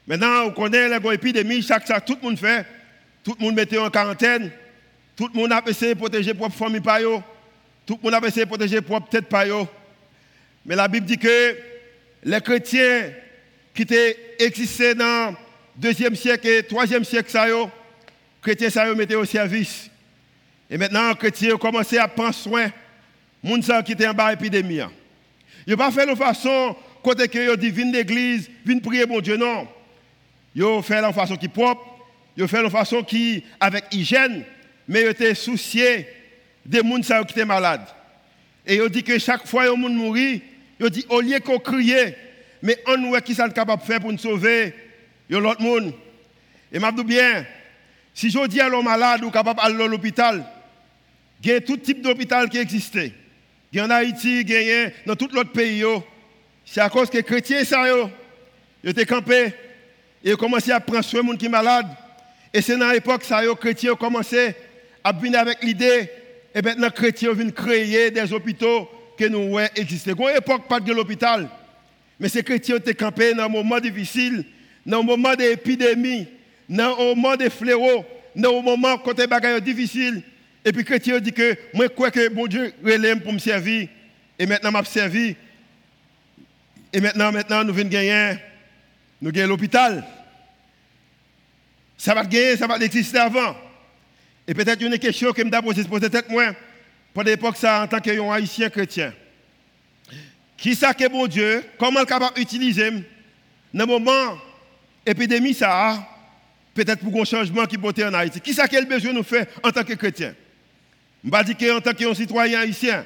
Maintenant, 0.06 0.46
on 0.46 0.52
connaît 0.52 0.88
l'épidémie, 0.88 1.62
chaque 1.62 1.88
ça, 1.88 2.00
tout 2.00 2.18
le 2.22 2.30
monde 2.30 2.40
fait. 2.40 2.66
Tout 3.24 3.36
le 3.40 3.46
monde 3.46 3.56
mettait 3.56 3.78
en 3.78 3.90
quarantaine. 3.90 4.52
Tout 5.16 5.30
le 5.34 5.40
monde 5.40 5.52
a 5.52 5.62
essayé 5.66 5.94
de 5.94 6.00
protéger 6.00 6.34
propre 6.34 6.56
famille 6.56 6.82
Tout 7.86 8.00
le 8.02 8.10
monde 8.10 8.24
a 8.24 8.28
essayé 8.28 8.46
de 8.46 8.50
protéger 8.50 8.80
propre 8.80 9.10
tête 9.10 9.28
Mais 10.68 10.76
la 10.76 10.90
Bible 10.90 11.06
dit 11.06 11.18
que 11.18 11.58
les 12.24 12.42
chrétiens 12.42 13.10
qui 13.74 13.84
étaient 13.84 14.18
dans 14.96 15.32
le 15.32 15.36
deuxième 15.78 16.16
siècle 16.16 16.46
et 16.46 16.64
troisième 16.64 17.06
siècle, 17.06 17.32
ça, 17.32 17.48
les 17.48 17.66
chrétiens 18.42 18.70
ça 18.70 18.94
mettaient 18.94 19.16
au 19.16 19.24
service. 19.24 19.90
Et 20.70 20.78
maintenant, 20.78 21.10
les 21.10 21.16
chrétiens 21.16 21.56
ont 21.56 21.58
commencé 21.58 21.98
à 21.98 22.08
prendre 22.10 22.36
soin 22.36 22.70
de 23.42 23.64
gens 23.64 23.82
qui 23.82 23.94
étaient 23.94 24.08
en 24.08 24.14
bas 24.14 24.36
de 24.36 24.42
l'épidémie. 24.42 24.82
Ils 25.66 25.78
pas 25.78 25.90
fait 25.90 26.06
de 26.06 26.16
façon 26.16 26.76
côté 27.02 27.30
que 27.30 27.54
ils 27.54 27.58
dit 27.58 27.72
viens 27.72 27.90
l'église, 27.92 28.50
prier 28.84 29.06
mon 29.06 29.22
Dieu 29.22 29.38
non. 29.38 29.68
Ils 30.54 30.84
fait 30.84 31.02
de 31.02 31.14
façon 31.14 31.38
qui 31.38 31.48
propre, 31.48 31.86
ils 32.36 32.48
fait 32.48 32.62
de 32.62 32.70
façon 32.70 33.04
qui 33.04 33.42
avec 33.60 33.86
hygiène, 33.94 34.44
mais 34.86 35.04
ils 35.04 35.08
étaient 35.08 35.36
souciés 35.36 36.08
des 36.66 36.80
gens 36.80 37.24
qui 37.24 37.32
étaient 37.32 37.46
malades. 37.46 37.88
Et 38.66 38.76
ils 38.76 38.90
dit 38.90 39.04
que 39.04 39.18
chaque 39.18 39.48
fois 39.48 39.66
que 39.66 39.72
les 39.72 39.78
gens 39.78 40.42
ils 40.80 40.90
dit 40.90 41.06
au 41.10 41.22
lieu 41.22 41.40
qu'on 41.40 41.60
crie, 41.60 41.94
mais 42.62 42.78
on 42.88 43.08
voit 43.08 43.22
qui 43.22 43.36
sont 43.36 43.50
capable 43.50 43.82
de 43.82 43.88
faire 43.88 44.00
pour 44.00 44.12
nous 44.12 44.18
sauver 44.18 44.74
l'autre 45.30 45.62
monde. 45.62 45.94
Et 46.72 46.80
m'a 46.80 46.92
bien, 46.92 47.46
si 48.14 48.30
je 48.30 48.48
dis 48.48 48.60
à 48.60 48.70
l'homme 48.70 48.86
malade 48.86 49.24
ou 49.24 49.32
capable 49.32 49.60
d'aller 49.62 49.84
à 49.84 49.88
l'hôpital, 49.88 50.46
il 51.44 51.50
y 51.50 51.54
a 51.54 51.62
tout 51.62 51.78
type 51.78 52.02
d'hôpital 52.02 52.50
qui 52.50 52.58
existait. 52.58 53.14
Il 53.72 53.78
y 53.78 53.80
a 53.80 53.86
en 53.86 53.90
Haïti, 53.90 54.42
il 54.42 54.50
y 54.50 54.74
a 54.74 54.90
dans 55.06 55.16
tout 55.16 55.30
l'autre 55.32 55.52
pays. 55.52 55.84
C'est 56.66 56.82
à 56.82 56.90
cause 56.90 57.10
que 57.10 57.18
les 57.18 57.24
chrétiens, 57.24 57.64
ça, 57.64 57.84
ils 58.84 58.90
étaient 58.90 59.06
campés 59.06 59.54
et 60.24 60.30
ils 60.30 60.34
ont 60.34 60.38
commencé 60.38 60.72
à 60.72 60.80
prendre 60.80 61.04
soin 61.04 61.22
de 61.22 61.28
gens 61.28 61.36
qui 61.36 61.46
sont 61.46 61.52
malades. 61.52 61.88
Et 62.54 62.62
c'est 62.62 62.78
dans 62.78 62.92
l'époque 62.92 63.24
ça, 63.24 63.42
les 63.42 63.56
chrétiens 63.56 63.94
ont 63.94 63.98
commencé 63.98 64.56
à 65.04 65.12
venir 65.12 65.40
avec 65.40 65.64
l'idée, 65.64 66.10
et 66.54 66.62
maintenant 66.62 66.88
les 66.88 66.94
chrétiens 66.94 67.34
viennent 67.34 67.52
créer 67.52 68.12
des 68.12 68.34
hôpitaux 68.34 68.90
que 69.18 69.26
nous 69.26 69.50
voyons 69.50 69.70
exister. 69.76 70.12
À 70.12 70.32
une 70.32 70.38
époque, 70.38 70.68
pas 70.68 70.80
de 70.80 70.94
l'hôpital. 70.94 71.50
Mais 72.20 72.30
ces 72.30 72.44
chrétiens 72.44 72.78
étaient 72.78 72.94
campés 72.94 73.34
dans 73.34 73.44
un 73.44 73.50
moment 73.50 73.80
difficile, 73.80 74.46
dans 74.86 75.00
un 75.00 75.04
moment 75.04 75.36
d'épidémie, 75.36 76.28
dans 76.70 76.96
un 76.96 77.16
moment 77.16 77.36
de 77.36 77.50
fléau, 77.50 78.06
dans 78.36 78.60
un 78.60 78.62
moment 78.62 78.96
où 79.04 79.12
les 79.18 79.28
bagages 79.28 79.62
difficile. 79.62 80.22
Et 80.64 80.72
puis 80.72 80.80
les 80.80 80.86
chrétiens 80.86 81.20
dit 81.20 81.32
que 81.32 81.56
moi 81.74 81.86
je 81.86 81.94
crois 81.94 82.12
que 82.12 82.30
bon 82.30 82.48
Dieu 82.48 82.74
relève 82.84 83.20
pour 83.20 83.34
me 83.34 83.40
servir. 83.40 83.88
Et 84.40 84.46
maintenant 84.46 84.72
m'a 84.72 84.84
servi. 84.84 85.36
Et 86.94 87.02
maintenant, 87.02 87.32
maintenant 87.32 87.64
nous 87.64 87.74
venons 87.74 87.90
gagner, 87.90 88.38
nous 89.22 89.32
gagnons 89.32 89.50
l'hôpital. 89.50 90.04
Ça 91.98 92.14
va 92.14 92.24
gagner, 92.24 92.56
ça 92.56 92.68
va 92.68 92.78
exister 92.78 93.18
avant. 93.18 93.56
Et 94.48 94.54
peut-être 94.54 94.82
une 94.82 94.98
question 94.98 95.34
que 95.34 95.42
je 95.42 95.46
me 95.46 95.62
posée, 95.62 95.84
peut-être 95.84 96.30
moi, 96.30 96.54
pour 97.18 97.24
l'époque, 97.24 97.58
ça 97.58 97.82
en 97.82 97.88
tant 97.88 98.00
qu'un 98.00 98.32
haïtien 98.32 98.70
chrétien. 98.70 99.12
Qui 100.56 100.76
ça 100.76 100.94
que 100.94 101.08
bon 101.08 101.26
Dieu, 101.26 101.64
comment 101.80 102.06
capable 102.06 102.36
d'utiliser 102.36 102.92
dans 102.92 103.00
le 103.74 103.86
moment 103.88 104.38
épidémie 105.04 105.56
ça 105.56 105.98
peut-être 106.76 107.00
pour 107.00 107.20
un 107.20 107.26
changement 107.26 107.66
qui 107.66 107.76
porte 107.76 107.98
en 108.04 108.14
Haïti. 108.14 108.40
Qui 108.40 108.54
ça 108.54 108.68
quel 108.68 108.86
besoin 108.86 109.14
nous 109.14 109.24
fait 109.24 109.50
en 109.64 109.72
tant 109.72 109.84
que 109.84 109.94
chrétien? 109.94 110.36
Je 111.24 111.28
ne 111.28 111.44
dis 111.44 111.56
pas 111.56 111.76
en 111.76 111.82
tant 111.82 111.92
que 111.92 112.14
citoyen 112.14 112.60
haïtien, 112.60 113.04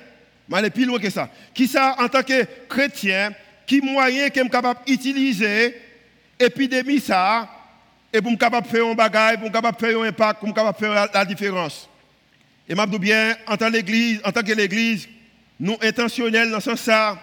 mais 0.49 0.57
aller 0.57 0.71
plus 0.71 0.83
loin 0.83 0.99
que 0.99 1.09
ça. 1.09 1.29
Qui 1.53 1.65
ça 1.65 1.95
en 1.97 2.09
tant 2.09 2.21
que 2.21 2.45
chrétien, 2.67 3.31
qui 3.65 3.79
moyen 3.79 4.29
que 4.29 4.45
capable 4.49 4.81
d'utiliser 4.85 5.73
épidémie 6.37 6.99
ça 6.99 7.47
et 8.11 8.21
pour 8.21 8.37
capable 8.37 8.67
faire 8.67 8.85
un 8.85 8.93
bagage, 8.93 9.39
pour 9.39 9.49
capable 9.49 9.79
faire 9.79 10.01
un 10.01 10.03
impact, 10.03 10.41
pour 10.41 10.53
capable 10.53 10.77
faire 10.77 11.07
la, 11.13 11.23
différence? 11.23 11.87
Et 12.71 12.99
bien, 12.99 13.35
en 13.47 13.57
tant, 13.57 13.69
tant 13.69 14.43
que 14.43 14.53
l'Église, 14.53 15.09
nous 15.59 15.77
intentionnels 15.81 16.51
dans 16.51 16.61
ce 16.61 16.77
sens 16.77 17.17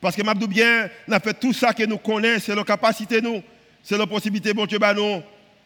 parce 0.00 0.14
que 0.14 0.22
dis 0.38 0.46
bien, 0.46 0.88
nous 1.08 1.18
fait 1.18 1.34
tout 1.34 1.52
ça 1.52 1.74
que 1.74 1.82
nous 1.82 1.98
connaissons, 1.98 2.44
c'est 2.46 2.54
nos 2.54 2.62
capacités, 2.62 3.20
nous, 3.20 3.42
c'est 3.82 3.98
la 3.98 4.06
possibilité, 4.06 4.54
bon 4.54 4.66
Dieu, 4.66 4.78
bah 4.78 4.94
nous, 4.94 5.22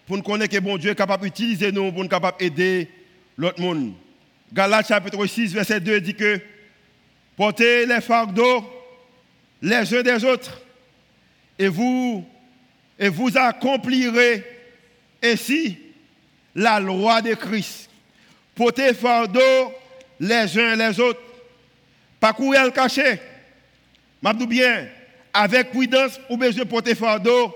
pour 0.07 0.17
nous 0.17 0.23
connaître 0.23 0.57
que 0.57 0.59
bon 0.59 0.79
Dieu 0.79 0.91
est 0.91 0.95
capable 0.95 1.25
d'utiliser 1.25 1.71
nous, 1.71 1.93
pour 1.93 2.03
nous 2.03 2.09
capable 2.09 2.39
d'aider 2.39 2.89
l'autre 3.37 3.61
monde. 3.61 3.93
Galates 4.51 4.89
chapitre 4.89 5.27
6, 5.27 5.53
verset 5.53 5.81
2 5.81 6.01
dit 6.01 6.15
que 6.15 6.41
portez 7.37 7.85
les 7.85 8.01
fardeaux 8.01 8.65
les 9.61 9.95
uns 9.95 10.03
des 10.03 10.25
autres 10.25 10.63
et 11.59 11.69
vous, 11.69 12.25
et 12.99 13.11
vous 13.11 13.37
accomplirez 13.37 14.43
ainsi 15.23 15.77
la 16.55 16.81
loi 16.81 17.21
de 17.21 17.35
Christ. 17.35 17.91
Portez 18.55 18.95
fardeau 18.95 19.73
les 20.21 20.59
uns 20.59 20.77
les 20.77 21.01
autres. 21.01 21.21
Pas 22.21 22.33
courir 22.33 22.65
le 22.65 22.71
cacher. 22.71 23.21
M'abdou 24.23 24.47
bien, 24.47 24.87
avec 25.33 25.71
prudence, 25.71 26.21
ou 26.31 26.37
besoin 26.37 26.65
porter 26.65 26.95
fardeau 26.95 27.55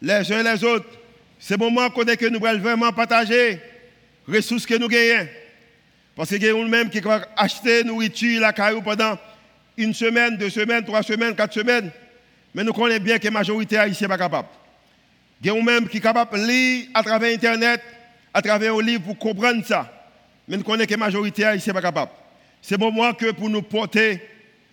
les 0.00 0.32
uns 0.32 0.42
les 0.42 0.64
autres. 0.64 0.88
C'est 1.38 1.54
le 1.54 1.64
moment 1.64 1.88
que 1.88 2.28
nous 2.28 2.46
allons 2.46 2.60
vraiment 2.60 2.92
partager 2.92 3.60
les 4.28 4.36
ressources 4.36 4.66
que 4.66 4.74
nous 4.74 4.88
gagnons. 4.88 5.28
Parce 6.14 6.30
que 6.30 6.52
nous 6.52 6.68
même 6.68 6.90
qui 6.90 7.00
va 7.00 7.26
acheter 7.36 7.84
nourriture 7.84 8.40
la 8.40 8.52
caillou 8.52 8.82
pendant 8.82 9.18
une 9.76 9.94
semaine, 9.94 10.36
deux 10.36 10.50
semaines, 10.50 10.84
trois 10.84 11.02
semaines, 11.02 11.34
quatre 11.34 11.54
semaines. 11.54 11.90
Mais 12.54 12.62
nous 12.62 12.72
connaissons 12.72 13.02
bien 13.02 13.18
que 13.18 13.24
la 13.24 13.30
majorité 13.30 13.78
haïtienne 13.78 14.10
n'est 14.10 14.16
pas 14.16 14.22
capable. 14.22 14.48
Nous 15.44 15.62
même 15.62 15.88
qui 15.88 15.96
est 15.96 16.00
capable 16.00 16.38
de 16.38 16.46
lire 16.46 16.86
à 16.92 17.02
travers 17.02 17.34
Internet, 17.34 17.80
à 18.34 18.42
travers 18.42 18.74
un 18.74 18.82
livre 18.82 19.02
pour 19.04 19.18
comprendre 19.18 19.64
ça. 19.64 19.90
Mais 20.48 20.56
nous 20.56 20.64
connaissons 20.64 20.86
que 20.86 20.92
la 20.92 20.96
majorité 20.98 21.44
haïtienne 21.44 21.74
n'est 21.74 21.80
pas 21.80 21.86
capable. 21.86 22.12
C'est 22.60 22.78
le 22.78 22.84
moment 22.84 23.12
que 23.12 23.32
pour 23.32 23.50
nous 23.50 23.62
porter 23.62 24.22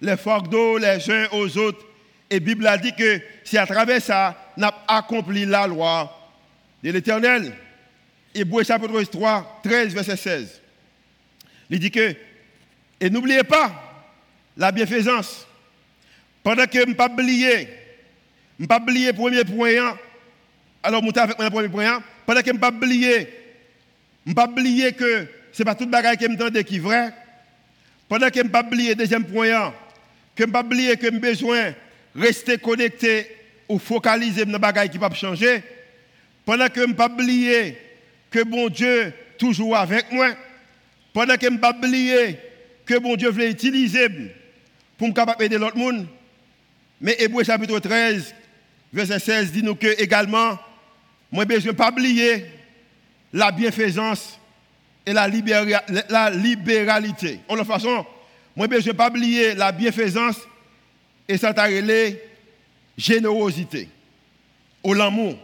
les 0.02 0.18
fardeaux 0.18 0.78
les 0.78 1.10
uns 1.10 1.28
aux 1.32 1.58
autres. 1.58 1.86
Et 2.30 2.36
la 2.36 2.40
Bible 2.40 2.68
a 2.68 2.78
dit 2.78 2.94
que 2.94 3.22
c'est 3.44 3.58
à 3.58 3.66
travers 3.66 4.02
ça 4.02 4.54
qu'on 4.56 4.64
a 4.64 4.84
accompli 4.88 5.46
la 5.46 5.68
loi 5.68 6.16
de 6.84 6.92
l'Éternel. 6.92 7.54
Hébreu 8.34 8.64
chapitre 8.64 9.02
3, 9.02 9.62
13, 9.64 9.94
verset 9.94 10.16
16. 10.16 10.62
Il 11.72 11.80
dit 11.80 11.92
que, 11.92 12.16
et 13.02 13.10
n'oubliez 13.10 13.44
pas 13.44 13.72
la 14.56 14.72
bienfaisance. 14.72 15.48
Pendant 16.44 16.66
que 16.66 16.80
je 16.80 16.86
ne 16.86 16.94
pas 16.94 17.10
oublier, 17.10 17.68
je 18.58 18.64
ne 18.64 18.68
pas 18.68 18.80
oublier 18.80 19.08
le 19.08 19.14
premier 19.14 19.44
point, 19.44 19.98
alors 20.84 21.04
je 21.04 21.20
avec 21.20 21.40
mon 21.40 21.50
premier 21.50 21.70
point, 21.70 22.04
pendant 22.26 22.42
que 22.42 22.48
je 22.48 22.54
ne 22.54 22.60
pas 22.60 22.70
oublier, 22.70 23.28
je 24.26 24.32
ne 24.32 24.36
pas 24.36 24.48
oublier 24.48 24.94
que 24.94 25.28
ce 25.52 25.62
n'est 25.62 25.66
pas 25.66 25.76
tout 25.76 25.86
le 25.86 25.90
bagage 25.92 26.18
qui 26.18 26.28
me 26.28 26.62
qui 26.62 26.76
est 26.76 26.80
vrai, 26.80 27.14
pendant 28.08 28.30
que 28.30 28.40
je 28.40 28.44
ne 28.44 28.50
pas 28.50 28.64
oublier 28.64 28.96
deuxième 28.96 29.26
point, 29.26 29.74
que 30.36 30.44
je 30.44 30.48
ne 30.48 30.52
pas 30.52 30.62
oublier 30.62 30.98
que 30.98 31.12
j'ai 31.12 31.20
besoin 31.20 31.70
de 32.16 32.22
rester 32.22 32.58
connecté 32.58 33.36
ou 33.68 33.78
focaliser 33.78 34.46
dans 34.46 34.60
les 34.60 34.90
qui 34.90 34.98
ne 34.98 35.02
pas 35.02 35.14
changer, 35.14 35.64
pendant 36.46 36.68
que 36.68 36.82
je 36.82 36.88
ne 36.88 36.94
pas 36.94 37.08
oublier 37.08 37.78
que 38.32 38.44
bon 38.44 38.70
Dieu 38.70 39.14
toujours 39.38 39.78
avec 39.78 40.12
moi, 40.12 40.34
pendant 41.14 41.36
que 41.36 41.46
je 41.46 41.52
ne 41.52 41.58
pas 41.58 41.72
oublier 41.72 42.38
que 42.86 42.98
bon 43.00 43.16
Dieu 43.16 43.30
veut 43.30 43.50
utiliser 43.50 44.08
pour 44.98 45.08
me 45.08 45.14
capable 45.14 45.44
aider 45.44 45.58
l'autre 45.58 45.78
monde. 45.78 46.08
Mais 47.00 47.16
Hébreu 47.20 47.44
chapitre 47.44 47.80
13, 47.80 48.36
verset 48.92 49.20
16 49.20 49.52
dit 49.52 49.64
nous 49.64 49.76
que 49.76 50.02
également, 50.02 50.58
moi 51.32 51.46
besoin 51.46 51.74
pas 51.74 51.90
oublier 51.90 52.46
la 53.34 53.52
bienfaisance 53.52 54.40
et 55.06 55.14
la, 55.14 55.28
la 56.10 56.30
libéralité. 56.30 57.40
En 57.48 57.56
toute 57.56 57.68
façon, 57.68 58.06
moi 58.56 58.68
besoin 58.68 58.94
pas 58.94 59.10
oublier 59.10 59.56
la 59.56 59.72
bienfaisance 59.72 60.38
et 61.28 61.38
ça 61.38 61.54
t'a 61.54 61.70
générosité 62.98 63.88
ou 64.84 64.94
l'amour. 64.94 65.36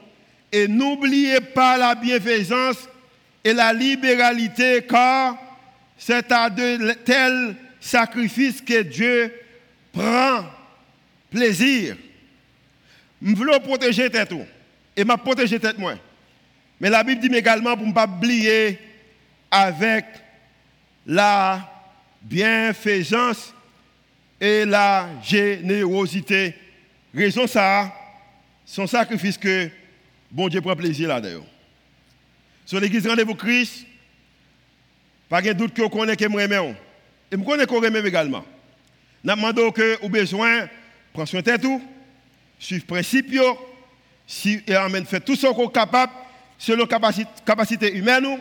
Et 0.52 0.67
n'oubliez 0.67 1.39
pas 1.41 1.78
la 1.78 1.95
bienfaisance 1.95 2.78
et 3.43 3.54
la 3.54 3.71
libéralité, 3.74 4.84
car 4.88 5.38
c'est 5.98 6.32
à 6.32 6.50
de 6.50 6.93
tels 6.93 7.56
sacrifices 7.80 8.62
que 8.62 8.82
Dieu 8.82 9.34
prend 9.91 10.45
plaisir. 11.30 11.95
Je 13.21 13.36
veux 13.36 13.60
protéger 13.60 14.10
tête 14.10 14.34
et 14.95 15.04
m'a 15.04 15.17
protéger 15.17 15.60
tête. 15.60 15.78
Mais 16.80 16.90
la 16.90 17.04
Bible 17.04 17.22
dit 17.22 17.36
également 17.36 17.76
pour 17.76 17.88
ne 17.88 17.94
pas 17.94 18.06
oublier 18.08 18.80
avec 19.50 20.06
la 21.06 21.72
bienfaisance 22.22 23.54
et 24.40 24.66
la 24.66 25.08
générosité. 25.24 26.56
Raison 27.14 27.48
ça, 27.48 27.94
son 28.66 28.88
sacrifice 28.88 29.38
que 29.38 29.70
Bon 30.32 30.50
Dieu 30.50 30.60
prend 30.60 30.76
plaisir 30.76 31.08
là 31.08 31.22
d'ailleurs. 31.22 31.46
Sur 32.66 32.80
l'église 32.80 33.08
Rendez-vous 33.08 33.36
Christ, 33.36 33.86
pas 35.30 35.42
de 35.42 35.54
doute 35.54 35.74
que 35.74 35.82
vous 35.82 35.90
connaissez 35.90 36.18
que 36.18 36.24
je 36.26 36.30
m'aime. 36.30 36.76
Et 37.32 37.38
je 37.38 37.38
connais 37.38 37.66
qu'on 37.66 37.80
m'aime 37.80 38.06
également. 38.06 38.44
Nous 39.24 39.34
demandons 39.34 39.72
que 39.72 39.98
vous 40.02 40.10
besoin, 40.10 40.68
prendre 41.14 41.30
soin 41.30 41.40
de 41.40 41.46
tête, 41.46 41.66
suivre 42.60 42.86
principe, 42.86 43.34
si, 44.28 44.62
et 44.68 44.76
amène 44.76 45.06
faire 45.06 45.24
tout 45.24 45.36
ce 45.36 45.48
qu'on 45.48 45.70
est 45.70 45.74
capable, 45.74 46.12
selon 46.58 46.86
capacité, 46.86 47.30
capacité 47.46 47.94
humaine, 47.96 48.39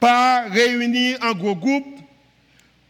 pas 0.00 0.48
réunir 0.48 1.18
en 1.22 1.32
gros 1.32 1.54
groupe, 1.54 1.98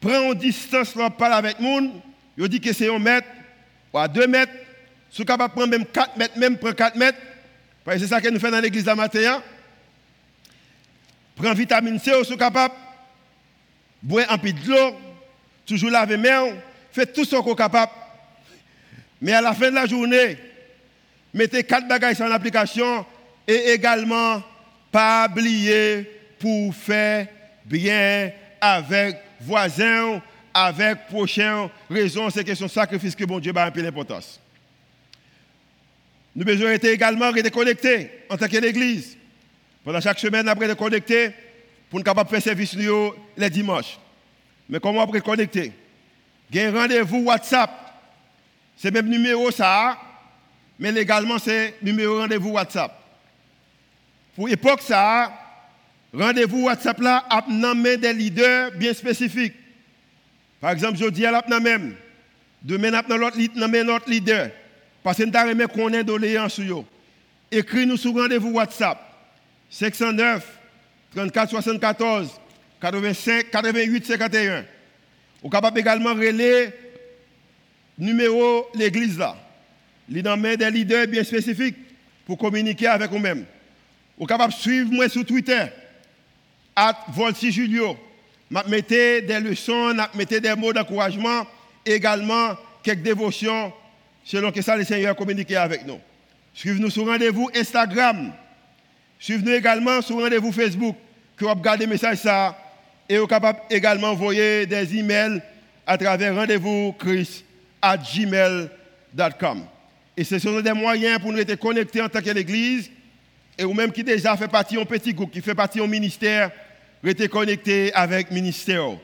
prendre 0.00 0.34
distance, 0.34 0.94
parler 1.18 1.34
avec 1.34 1.58
les 1.58 1.66
gens, 1.66 1.92
vous 2.36 2.48
dit 2.48 2.60
que 2.60 2.72
c'est 2.72 2.92
un 2.92 2.98
mètre, 2.98 3.28
ou 3.92 3.98
à 3.98 4.08
deux 4.08 4.26
mètres, 4.26 4.52
si 5.10 5.18
vous 5.18 5.26
capable 5.26 5.52
de 5.52 5.58
prendre 5.58 5.70
même 5.70 5.86
4 5.86 6.16
mètres, 6.16 6.38
même 6.38 6.56
prendre 6.56 6.74
4 6.74 6.96
mètres, 6.96 7.18
parce 7.84 7.96
que 7.96 8.02
c'est 8.04 8.08
ça 8.08 8.20
que 8.20 8.28
nous 8.28 8.38
faisons 8.38 8.52
dans 8.52 8.60
l'église 8.60 8.84
de 8.84 8.92
matin. 8.92 9.42
Prends 11.34 11.52
vitamine 11.52 11.98
C, 11.98 12.12
vous 12.28 12.36
capable. 12.36 12.74
Boire 14.02 14.26
un 14.30 14.38
peu 14.38 14.52
de 14.52 14.68
l'eau, 14.68 14.96
toujours 15.66 15.90
laver 15.90 16.16
main, 16.16 16.56
faites 16.92 17.12
tout 17.12 17.24
ce 17.24 17.36
qu'on 17.36 17.52
est 17.52 17.56
capable. 17.56 17.92
Mais 19.20 19.32
à 19.32 19.40
la 19.40 19.52
fin 19.52 19.70
de 19.70 19.74
la 19.76 19.86
journée, 19.86 20.36
mettez 21.32 21.62
quatre 21.62 21.86
bagages 21.86 22.20
en 22.20 22.30
application 22.30 23.06
et 23.46 23.72
également 23.72 24.42
pas 24.90 25.28
oublier 25.30 26.08
pour 26.38 26.74
faire 26.74 27.26
bien 27.64 28.30
avec 28.60 29.16
voisins, 29.40 30.20
avec 30.52 31.06
prochains. 31.06 31.70
Raison, 31.90 32.30
c'est 32.30 32.44
que 32.44 32.54
son 32.54 32.68
sacrifice 32.68 33.14
que 33.14 33.24
bon 33.24 33.38
Dieu 33.38 33.52
a 33.54 33.64
un 33.64 33.70
peu 33.70 33.82
d'importance. 33.82 34.40
Nous 36.34 36.44
besoin 36.44 36.72
être 36.72 36.84
également 36.84 37.30
reconnectés 37.30 38.10
en 38.30 38.36
tant 38.36 38.48
qu'Église. 38.48 39.16
Pendant 39.84 40.00
chaque 40.00 40.18
semaine, 40.18 40.48
après 40.48 40.68
de 40.68 40.74
connecter 40.74 41.30
pour 41.90 41.98
nous 41.98 42.04
capable 42.04 42.30
faire 42.30 42.42
service 42.42 42.74
les 43.36 43.50
dimanches. 43.50 43.98
Mais 44.68 44.80
comment 44.80 45.04
on 45.06 45.20
connecter? 45.20 45.72
Il 46.50 46.56
y 46.56 46.60
a 46.60 46.68
un 46.68 46.72
rendez-vous 46.72 47.24
WhatsApp. 47.24 47.70
C'est 48.76 48.90
même 48.90 49.08
numéro 49.08 49.50
ça, 49.50 49.98
mais 50.78 50.92
légalement 50.92 51.38
c'est 51.38 51.74
numéro 51.82 52.18
rendez-vous 52.18 52.50
WhatsApp. 52.50 53.01
Pour 54.34 54.48
l'époque 54.48 54.80
ça, 54.82 55.32
rendez-vous 56.12 56.64
WhatsApp 56.64 56.98
là 57.00 57.24
a 57.28 57.44
des 57.96 58.12
leaders 58.12 58.72
bien 58.72 58.94
spécifiques. 58.94 59.54
Par 60.60 60.70
exemple, 60.70 60.96
je 60.96 61.06
dis 61.06 61.26
à 61.26 61.30
la 61.30 61.60
même, 61.60 61.94
demain 62.62 62.92
a 62.92 63.02
notre 63.02 64.08
leader. 64.08 64.50
Parce 65.02 65.18
que 65.18 65.24
nous 65.24 65.36
avons 65.36 65.66
qu'on 65.66 66.02
doléance 66.02 66.54
sur 66.54 66.80
eux. 66.80 66.84
Écris-nous 67.50 67.96
sur 67.96 68.14
rendez-vous 68.14 68.52
WhatsApp 68.52 68.98
509 69.68 70.46
34 71.14 71.50
74 71.50 72.30
85 72.80 73.50
88 73.50 74.06
51. 74.06 74.64
Vous 75.42 75.50
capable 75.50 75.78
également 75.78 76.14
relayer 76.14 76.70
numéro 77.98 78.68
l'église 78.74 79.18
là. 79.18 79.36
Il 80.08 80.22
des 80.22 80.70
leaders 80.70 81.06
bien 81.06 81.24
spécifiques 81.24 81.76
pour 82.26 82.38
communiquer 82.38 82.86
avec 82.86 83.10
vous-même. 83.10 83.44
Vous 84.18 84.26
capable 84.26 84.52
suivre 84.52 84.92
moi 84.92 85.08
sur 85.08 85.24
Twitter 85.24 85.66
at 86.76 86.96
Volsi 87.08 87.50
Julio. 87.50 87.96
Mettez 88.68 89.22
des 89.22 89.40
leçons, 89.40 89.94
mettez 90.14 90.40
des 90.40 90.54
mots 90.54 90.72
d'encouragement, 90.72 91.46
également 91.84 92.56
quelques 92.82 93.02
dévotions 93.02 93.72
selon 94.24 94.52
que 94.52 94.62
ça 94.62 94.76
le 94.76 94.84
Seigneur 94.84 95.16
communiqué 95.16 95.56
avec 95.56 95.86
nous. 95.86 95.98
Suivez-nous 96.54 96.90
sur 96.90 97.06
rendez-vous 97.06 97.50
Instagram. 97.54 98.32
Suivez-nous 99.18 99.52
également 99.52 100.02
sur 100.02 100.16
rendez-vous 100.16 100.52
Facebook, 100.52 100.96
que 101.36 101.44
vous 101.44 101.50
regardez 101.50 101.86
les 101.86 101.92
messages 101.92 102.18
ça, 102.18 102.56
et 103.08 103.18
vous 103.18 103.26
capable 103.26 103.60
également 103.70 104.08
envoyer 104.08 104.66
des 104.66 104.96
emails 104.96 105.40
à 105.86 105.96
travers 105.96 106.34
rendez-vous 106.34 106.94
Chris 106.98 107.44
à 107.80 107.96
gmail.com. 107.96 109.64
Et 110.16 110.24
ce 110.24 110.38
sont 110.38 110.60
des 110.60 110.72
moyens 110.72 111.20
pour 111.20 111.32
nous 111.32 111.38
être 111.38 111.56
connectés 111.56 112.02
en 112.02 112.08
tant 112.08 112.20
qu'Église, 112.20 112.90
et 113.58 113.64
ou 113.64 113.72
même 113.72 113.92
qui 113.92 114.02
déjà 114.02 114.36
fait 114.36 114.48
partie 114.48 114.76
d'un 114.76 114.84
petit 114.84 115.12
groupe, 115.12 115.30
qui 115.30 115.40
fait 115.40 115.54
partie 115.54 115.78
d'un 115.78 115.86
ministère, 115.86 116.50
rester 117.02 117.28
connecté 117.28 117.92
avec 117.92 118.30
ministère, 118.30 118.98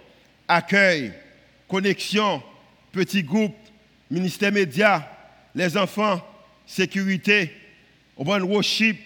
accueil, 0.46 1.12
connexion, 1.68 2.42
petit 2.92 3.22
groupe, 3.22 3.54
ministère 4.10 4.52
média, 4.52 5.08
les 5.54 5.76
enfants, 5.76 6.20
sécurité, 6.66 7.52
worship, 8.16 8.98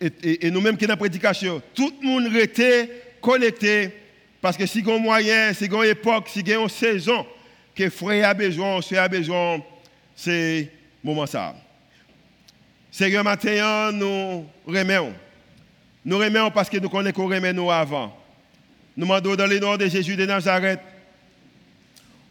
et, 0.00 0.46
et 0.46 0.50
nous-mêmes 0.50 0.76
qui 0.76 0.86
dans 0.86 0.92
la 0.92 0.96
prédication, 0.96 1.60
tout 1.74 1.92
le 2.00 2.08
monde 2.08 2.36
était 2.36 2.90
connecté 3.20 3.90
parce 4.40 4.56
que 4.56 4.66
si 4.66 4.82
on 4.86 4.98
moyen, 4.98 5.52
si 5.52 5.68
on 5.70 5.82
époque, 5.82 6.28
si 6.28 6.42
on 6.56 6.68
saison 6.68 7.26
que 7.74 7.90
frère 7.90 8.30
a 8.30 8.34
besoin, 8.34 8.80
soeur 8.80 9.04
a 9.04 9.08
besoin, 9.08 9.58
c'est 10.16 10.70
moment 11.02 11.26
ça. 11.26 11.54
Seigneur 12.92 13.22
matin, 13.22 13.92
nous 13.92 14.46
remercions. 14.66 15.14
Nous 16.04 16.18
remercions 16.18 16.50
parce 16.50 16.68
que 16.68 16.78
nous 16.78 16.88
connaissons 16.88 17.14
qu'on 17.14 17.28
remet 17.28 17.56
avant. 17.70 18.16
Nous 18.96 19.06
demandons 19.06 19.36
dans 19.36 19.46
le 19.46 19.58
nom 19.60 19.76
de 19.76 19.86
Jésus 19.86 20.16
de 20.16 20.26
Nazareth 20.26 20.80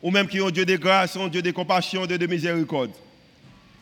ou 0.01 0.11
même 0.11 0.27
qui 0.27 0.41
ont 0.41 0.49
Dieu 0.49 0.65
de 0.65 0.75
grâce, 0.75 1.15
un 1.15 1.29
Dieu 1.29 1.41
de 1.41 1.51
compassion, 1.51 2.05
Dieu 2.05 2.17
de 2.17 2.27
miséricorde. 2.27 2.91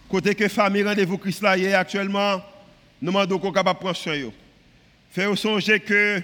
Côté 0.07 0.35
que 0.35 0.47
famille 0.47 0.83
rendez-vous 0.83 1.17
Christ 1.17 1.41
là 1.41 1.51
actuellement, 1.77 2.41
nous 3.01 3.11
demandons 3.11 3.39
qu'on 3.39 3.51
capable 3.51 3.79
prendre 3.79 3.95
soin 3.95 4.17
de 4.17 4.31
Faire 5.11 5.35
songer 5.37 5.79
que 5.79 6.21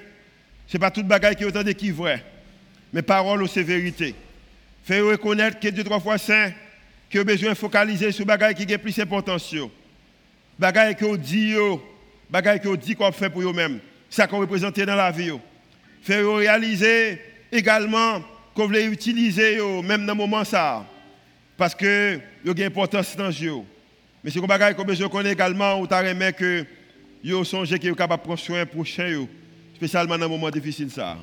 ce 0.67 0.77
n'est 0.77 0.79
pas 0.79 0.91
toute 0.91 1.07
bagaille 1.07 1.35
qui 1.35 1.43
est 1.43 1.47
autant 1.47 1.63
de 1.63 1.71
qui 1.71 1.89
vrai, 1.89 2.23
mais 2.91 3.01
parole 3.01 3.47
c'est 3.49 3.63
vérité. 3.63 4.13
Faire 4.83 5.05
reconnaître 5.05 5.59
que 5.59 5.67
Dieu 5.69 5.83
trois 5.83 5.99
fois 5.99 6.17
saint, 6.17 6.51
a 7.15 7.23
besoin 7.23 7.51
de 7.51 7.55
focaliser 7.55 8.11
sur 8.11 8.25
bagaille 8.25 8.55
qui 8.55 8.71
est 8.71 8.77
plus 8.77 8.97
importance. 8.99 9.53
Bagaille 10.63 10.95
que 10.95 11.17
dit, 11.17 11.55
bagaille 12.29 12.61
que 12.61 12.73
dit 12.77 12.95
qu'on 12.95 13.11
fait 13.11 13.29
pour 13.29 13.41
eux-mêmes. 13.41 13.81
Ça 14.09 14.27
qu'on 14.27 14.39
représente 14.39 14.79
dans 14.79 14.95
la 14.95 15.11
vie. 15.11 15.33
Faire 16.01 16.35
réaliser 16.35 17.19
également 17.51 18.21
qu'on 18.55 18.67
voulait 18.67 18.85
utiliser 18.85 19.57
même 19.83 20.05
dans 20.05 20.13
le 20.13 20.17
moment 20.19 20.45
ça. 20.45 20.85
Parce 21.57 21.75
que 21.75 22.17
y 22.45 22.49
a 22.49 22.53
une 22.53 22.63
importance 22.63 23.13
dans 23.17 23.27
le 23.27 23.63
Mais 24.23 24.31
c'est 24.31 24.39
comme 24.39 24.49
chose 24.49 24.73
qu'on 24.73 24.85
besoin 24.85 25.25
également, 25.25 25.81
ou 25.81 25.85
aimé 25.85 26.31
que 26.31 26.65
yo 27.21 27.43
songe 27.43 27.77
que 27.77 27.93
capable 27.93 28.21
de 28.21 28.27
prendre 28.27 28.39
soin 28.39 28.65
prochain 28.65 29.27
spécialement 29.75 30.17
dans 30.17 30.27
un 30.27 30.29
moment 30.29 30.49
difficile 30.49 30.89
ça. 30.89 31.17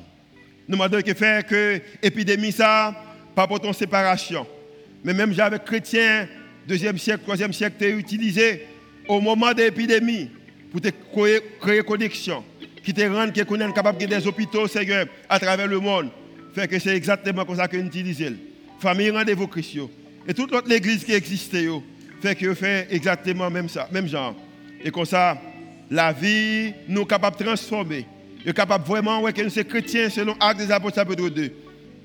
Nous 0.67 0.75
demandons 0.75 1.01
que 1.01 1.15
faire 1.15 1.43
que 1.47 1.81
l'épidémie 2.03 2.51
ça 2.51 2.93
pas 3.33 3.47
pour 3.47 3.59
ton 3.59 3.73
séparation. 3.73 4.45
Mais 5.03 5.15
même 5.15 5.33
avec 5.39 5.65
chrétiens 5.65 6.27
deuxième 6.67 6.99
siècle, 6.99 7.23
troisième 7.23 7.53
siècle, 7.53 7.77
tu 7.79 7.89
utilisé 7.97 8.67
au 9.11 9.19
moment 9.19 9.53
de 9.53 9.63
l'épidémie 9.63 10.29
pour 10.71 10.79
te 10.79 10.87
créer, 11.61 11.83
connexion, 11.83 12.45
qui 12.81 12.93
te 12.93 13.01
rende 13.01 13.33
capable 13.73 13.97
de 13.99 14.05
des 14.05 14.25
hôpitaux, 14.25 14.67
Seigneur, 14.67 15.05
à 15.27 15.37
travers 15.37 15.67
le 15.67 15.79
monde. 15.79 16.09
Fait 16.55 16.65
que 16.65 16.79
c'est 16.79 16.95
exactement 16.95 17.43
comme 17.43 17.57
ça 17.57 17.67
que 17.67 17.75
nous 17.75 17.87
utilisons. 17.87 18.37
Famille, 18.79 19.09
rendez-vous 19.09 19.47
Christ. 19.47 19.79
Et 20.25 20.33
toute 20.33 20.51
l'autre 20.51 20.71
église 20.71 21.03
qui 21.03 21.11
existait, 21.11 21.67
fait 22.21 22.35
que 22.35 22.53
fait 22.53 22.87
exactement 22.89 23.49
même 23.49 23.67
ça, 23.67 23.89
même 23.91 24.07
genre. 24.07 24.33
Et 24.81 24.91
comme 24.91 25.05
ça, 25.05 25.37
la 25.89 26.13
vie 26.13 26.73
nous 26.87 27.05
capable 27.05 27.37
de 27.37 27.43
transformer. 27.43 28.05
Nous 28.39 28.45
sommes 28.45 28.53
capables 28.53 28.87
vraiment 28.87 29.21
ouais, 29.21 29.33
que 29.33 29.41
nous 29.41 29.49
sommes 29.49 29.65
chrétiens 29.65 30.09
selon 30.09 30.35
l'acte 30.39 30.59
des 30.59 30.71
apôtres 30.71 30.95
chapitre 30.95 31.27
2. 31.27 31.51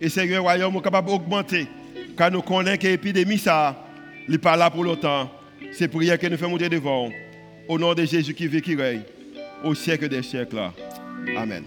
Et 0.00 0.08
Seigneur, 0.08 0.42
royaume 0.42 0.74
est 0.74 0.82
capable 0.82 1.08
d'augmenter. 1.08 1.68
Car 2.16 2.32
nous 2.32 2.42
connaissons 2.42 2.78
que 2.78 2.88
l'épidémie, 2.88 3.38
ça, 3.38 3.80
n'est 4.28 4.38
pas 4.38 4.56
là 4.56 4.70
pour 4.70 4.82
longtemps. 4.82 5.30
C'est 5.78 5.88
prière 5.88 6.18
que 6.18 6.26
nous 6.26 6.38
faisons 6.38 6.48
monter 6.48 6.70
devant. 6.70 7.10
Au 7.68 7.78
nom 7.78 7.92
de 7.92 8.02
Jésus 8.06 8.32
qui 8.32 8.46
vit, 8.46 8.62
qui 8.62 8.74
règne, 8.76 9.02
au 9.62 9.74
siècle 9.74 10.08
des 10.08 10.22
siècles. 10.22 10.70
Amen. 11.36 11.64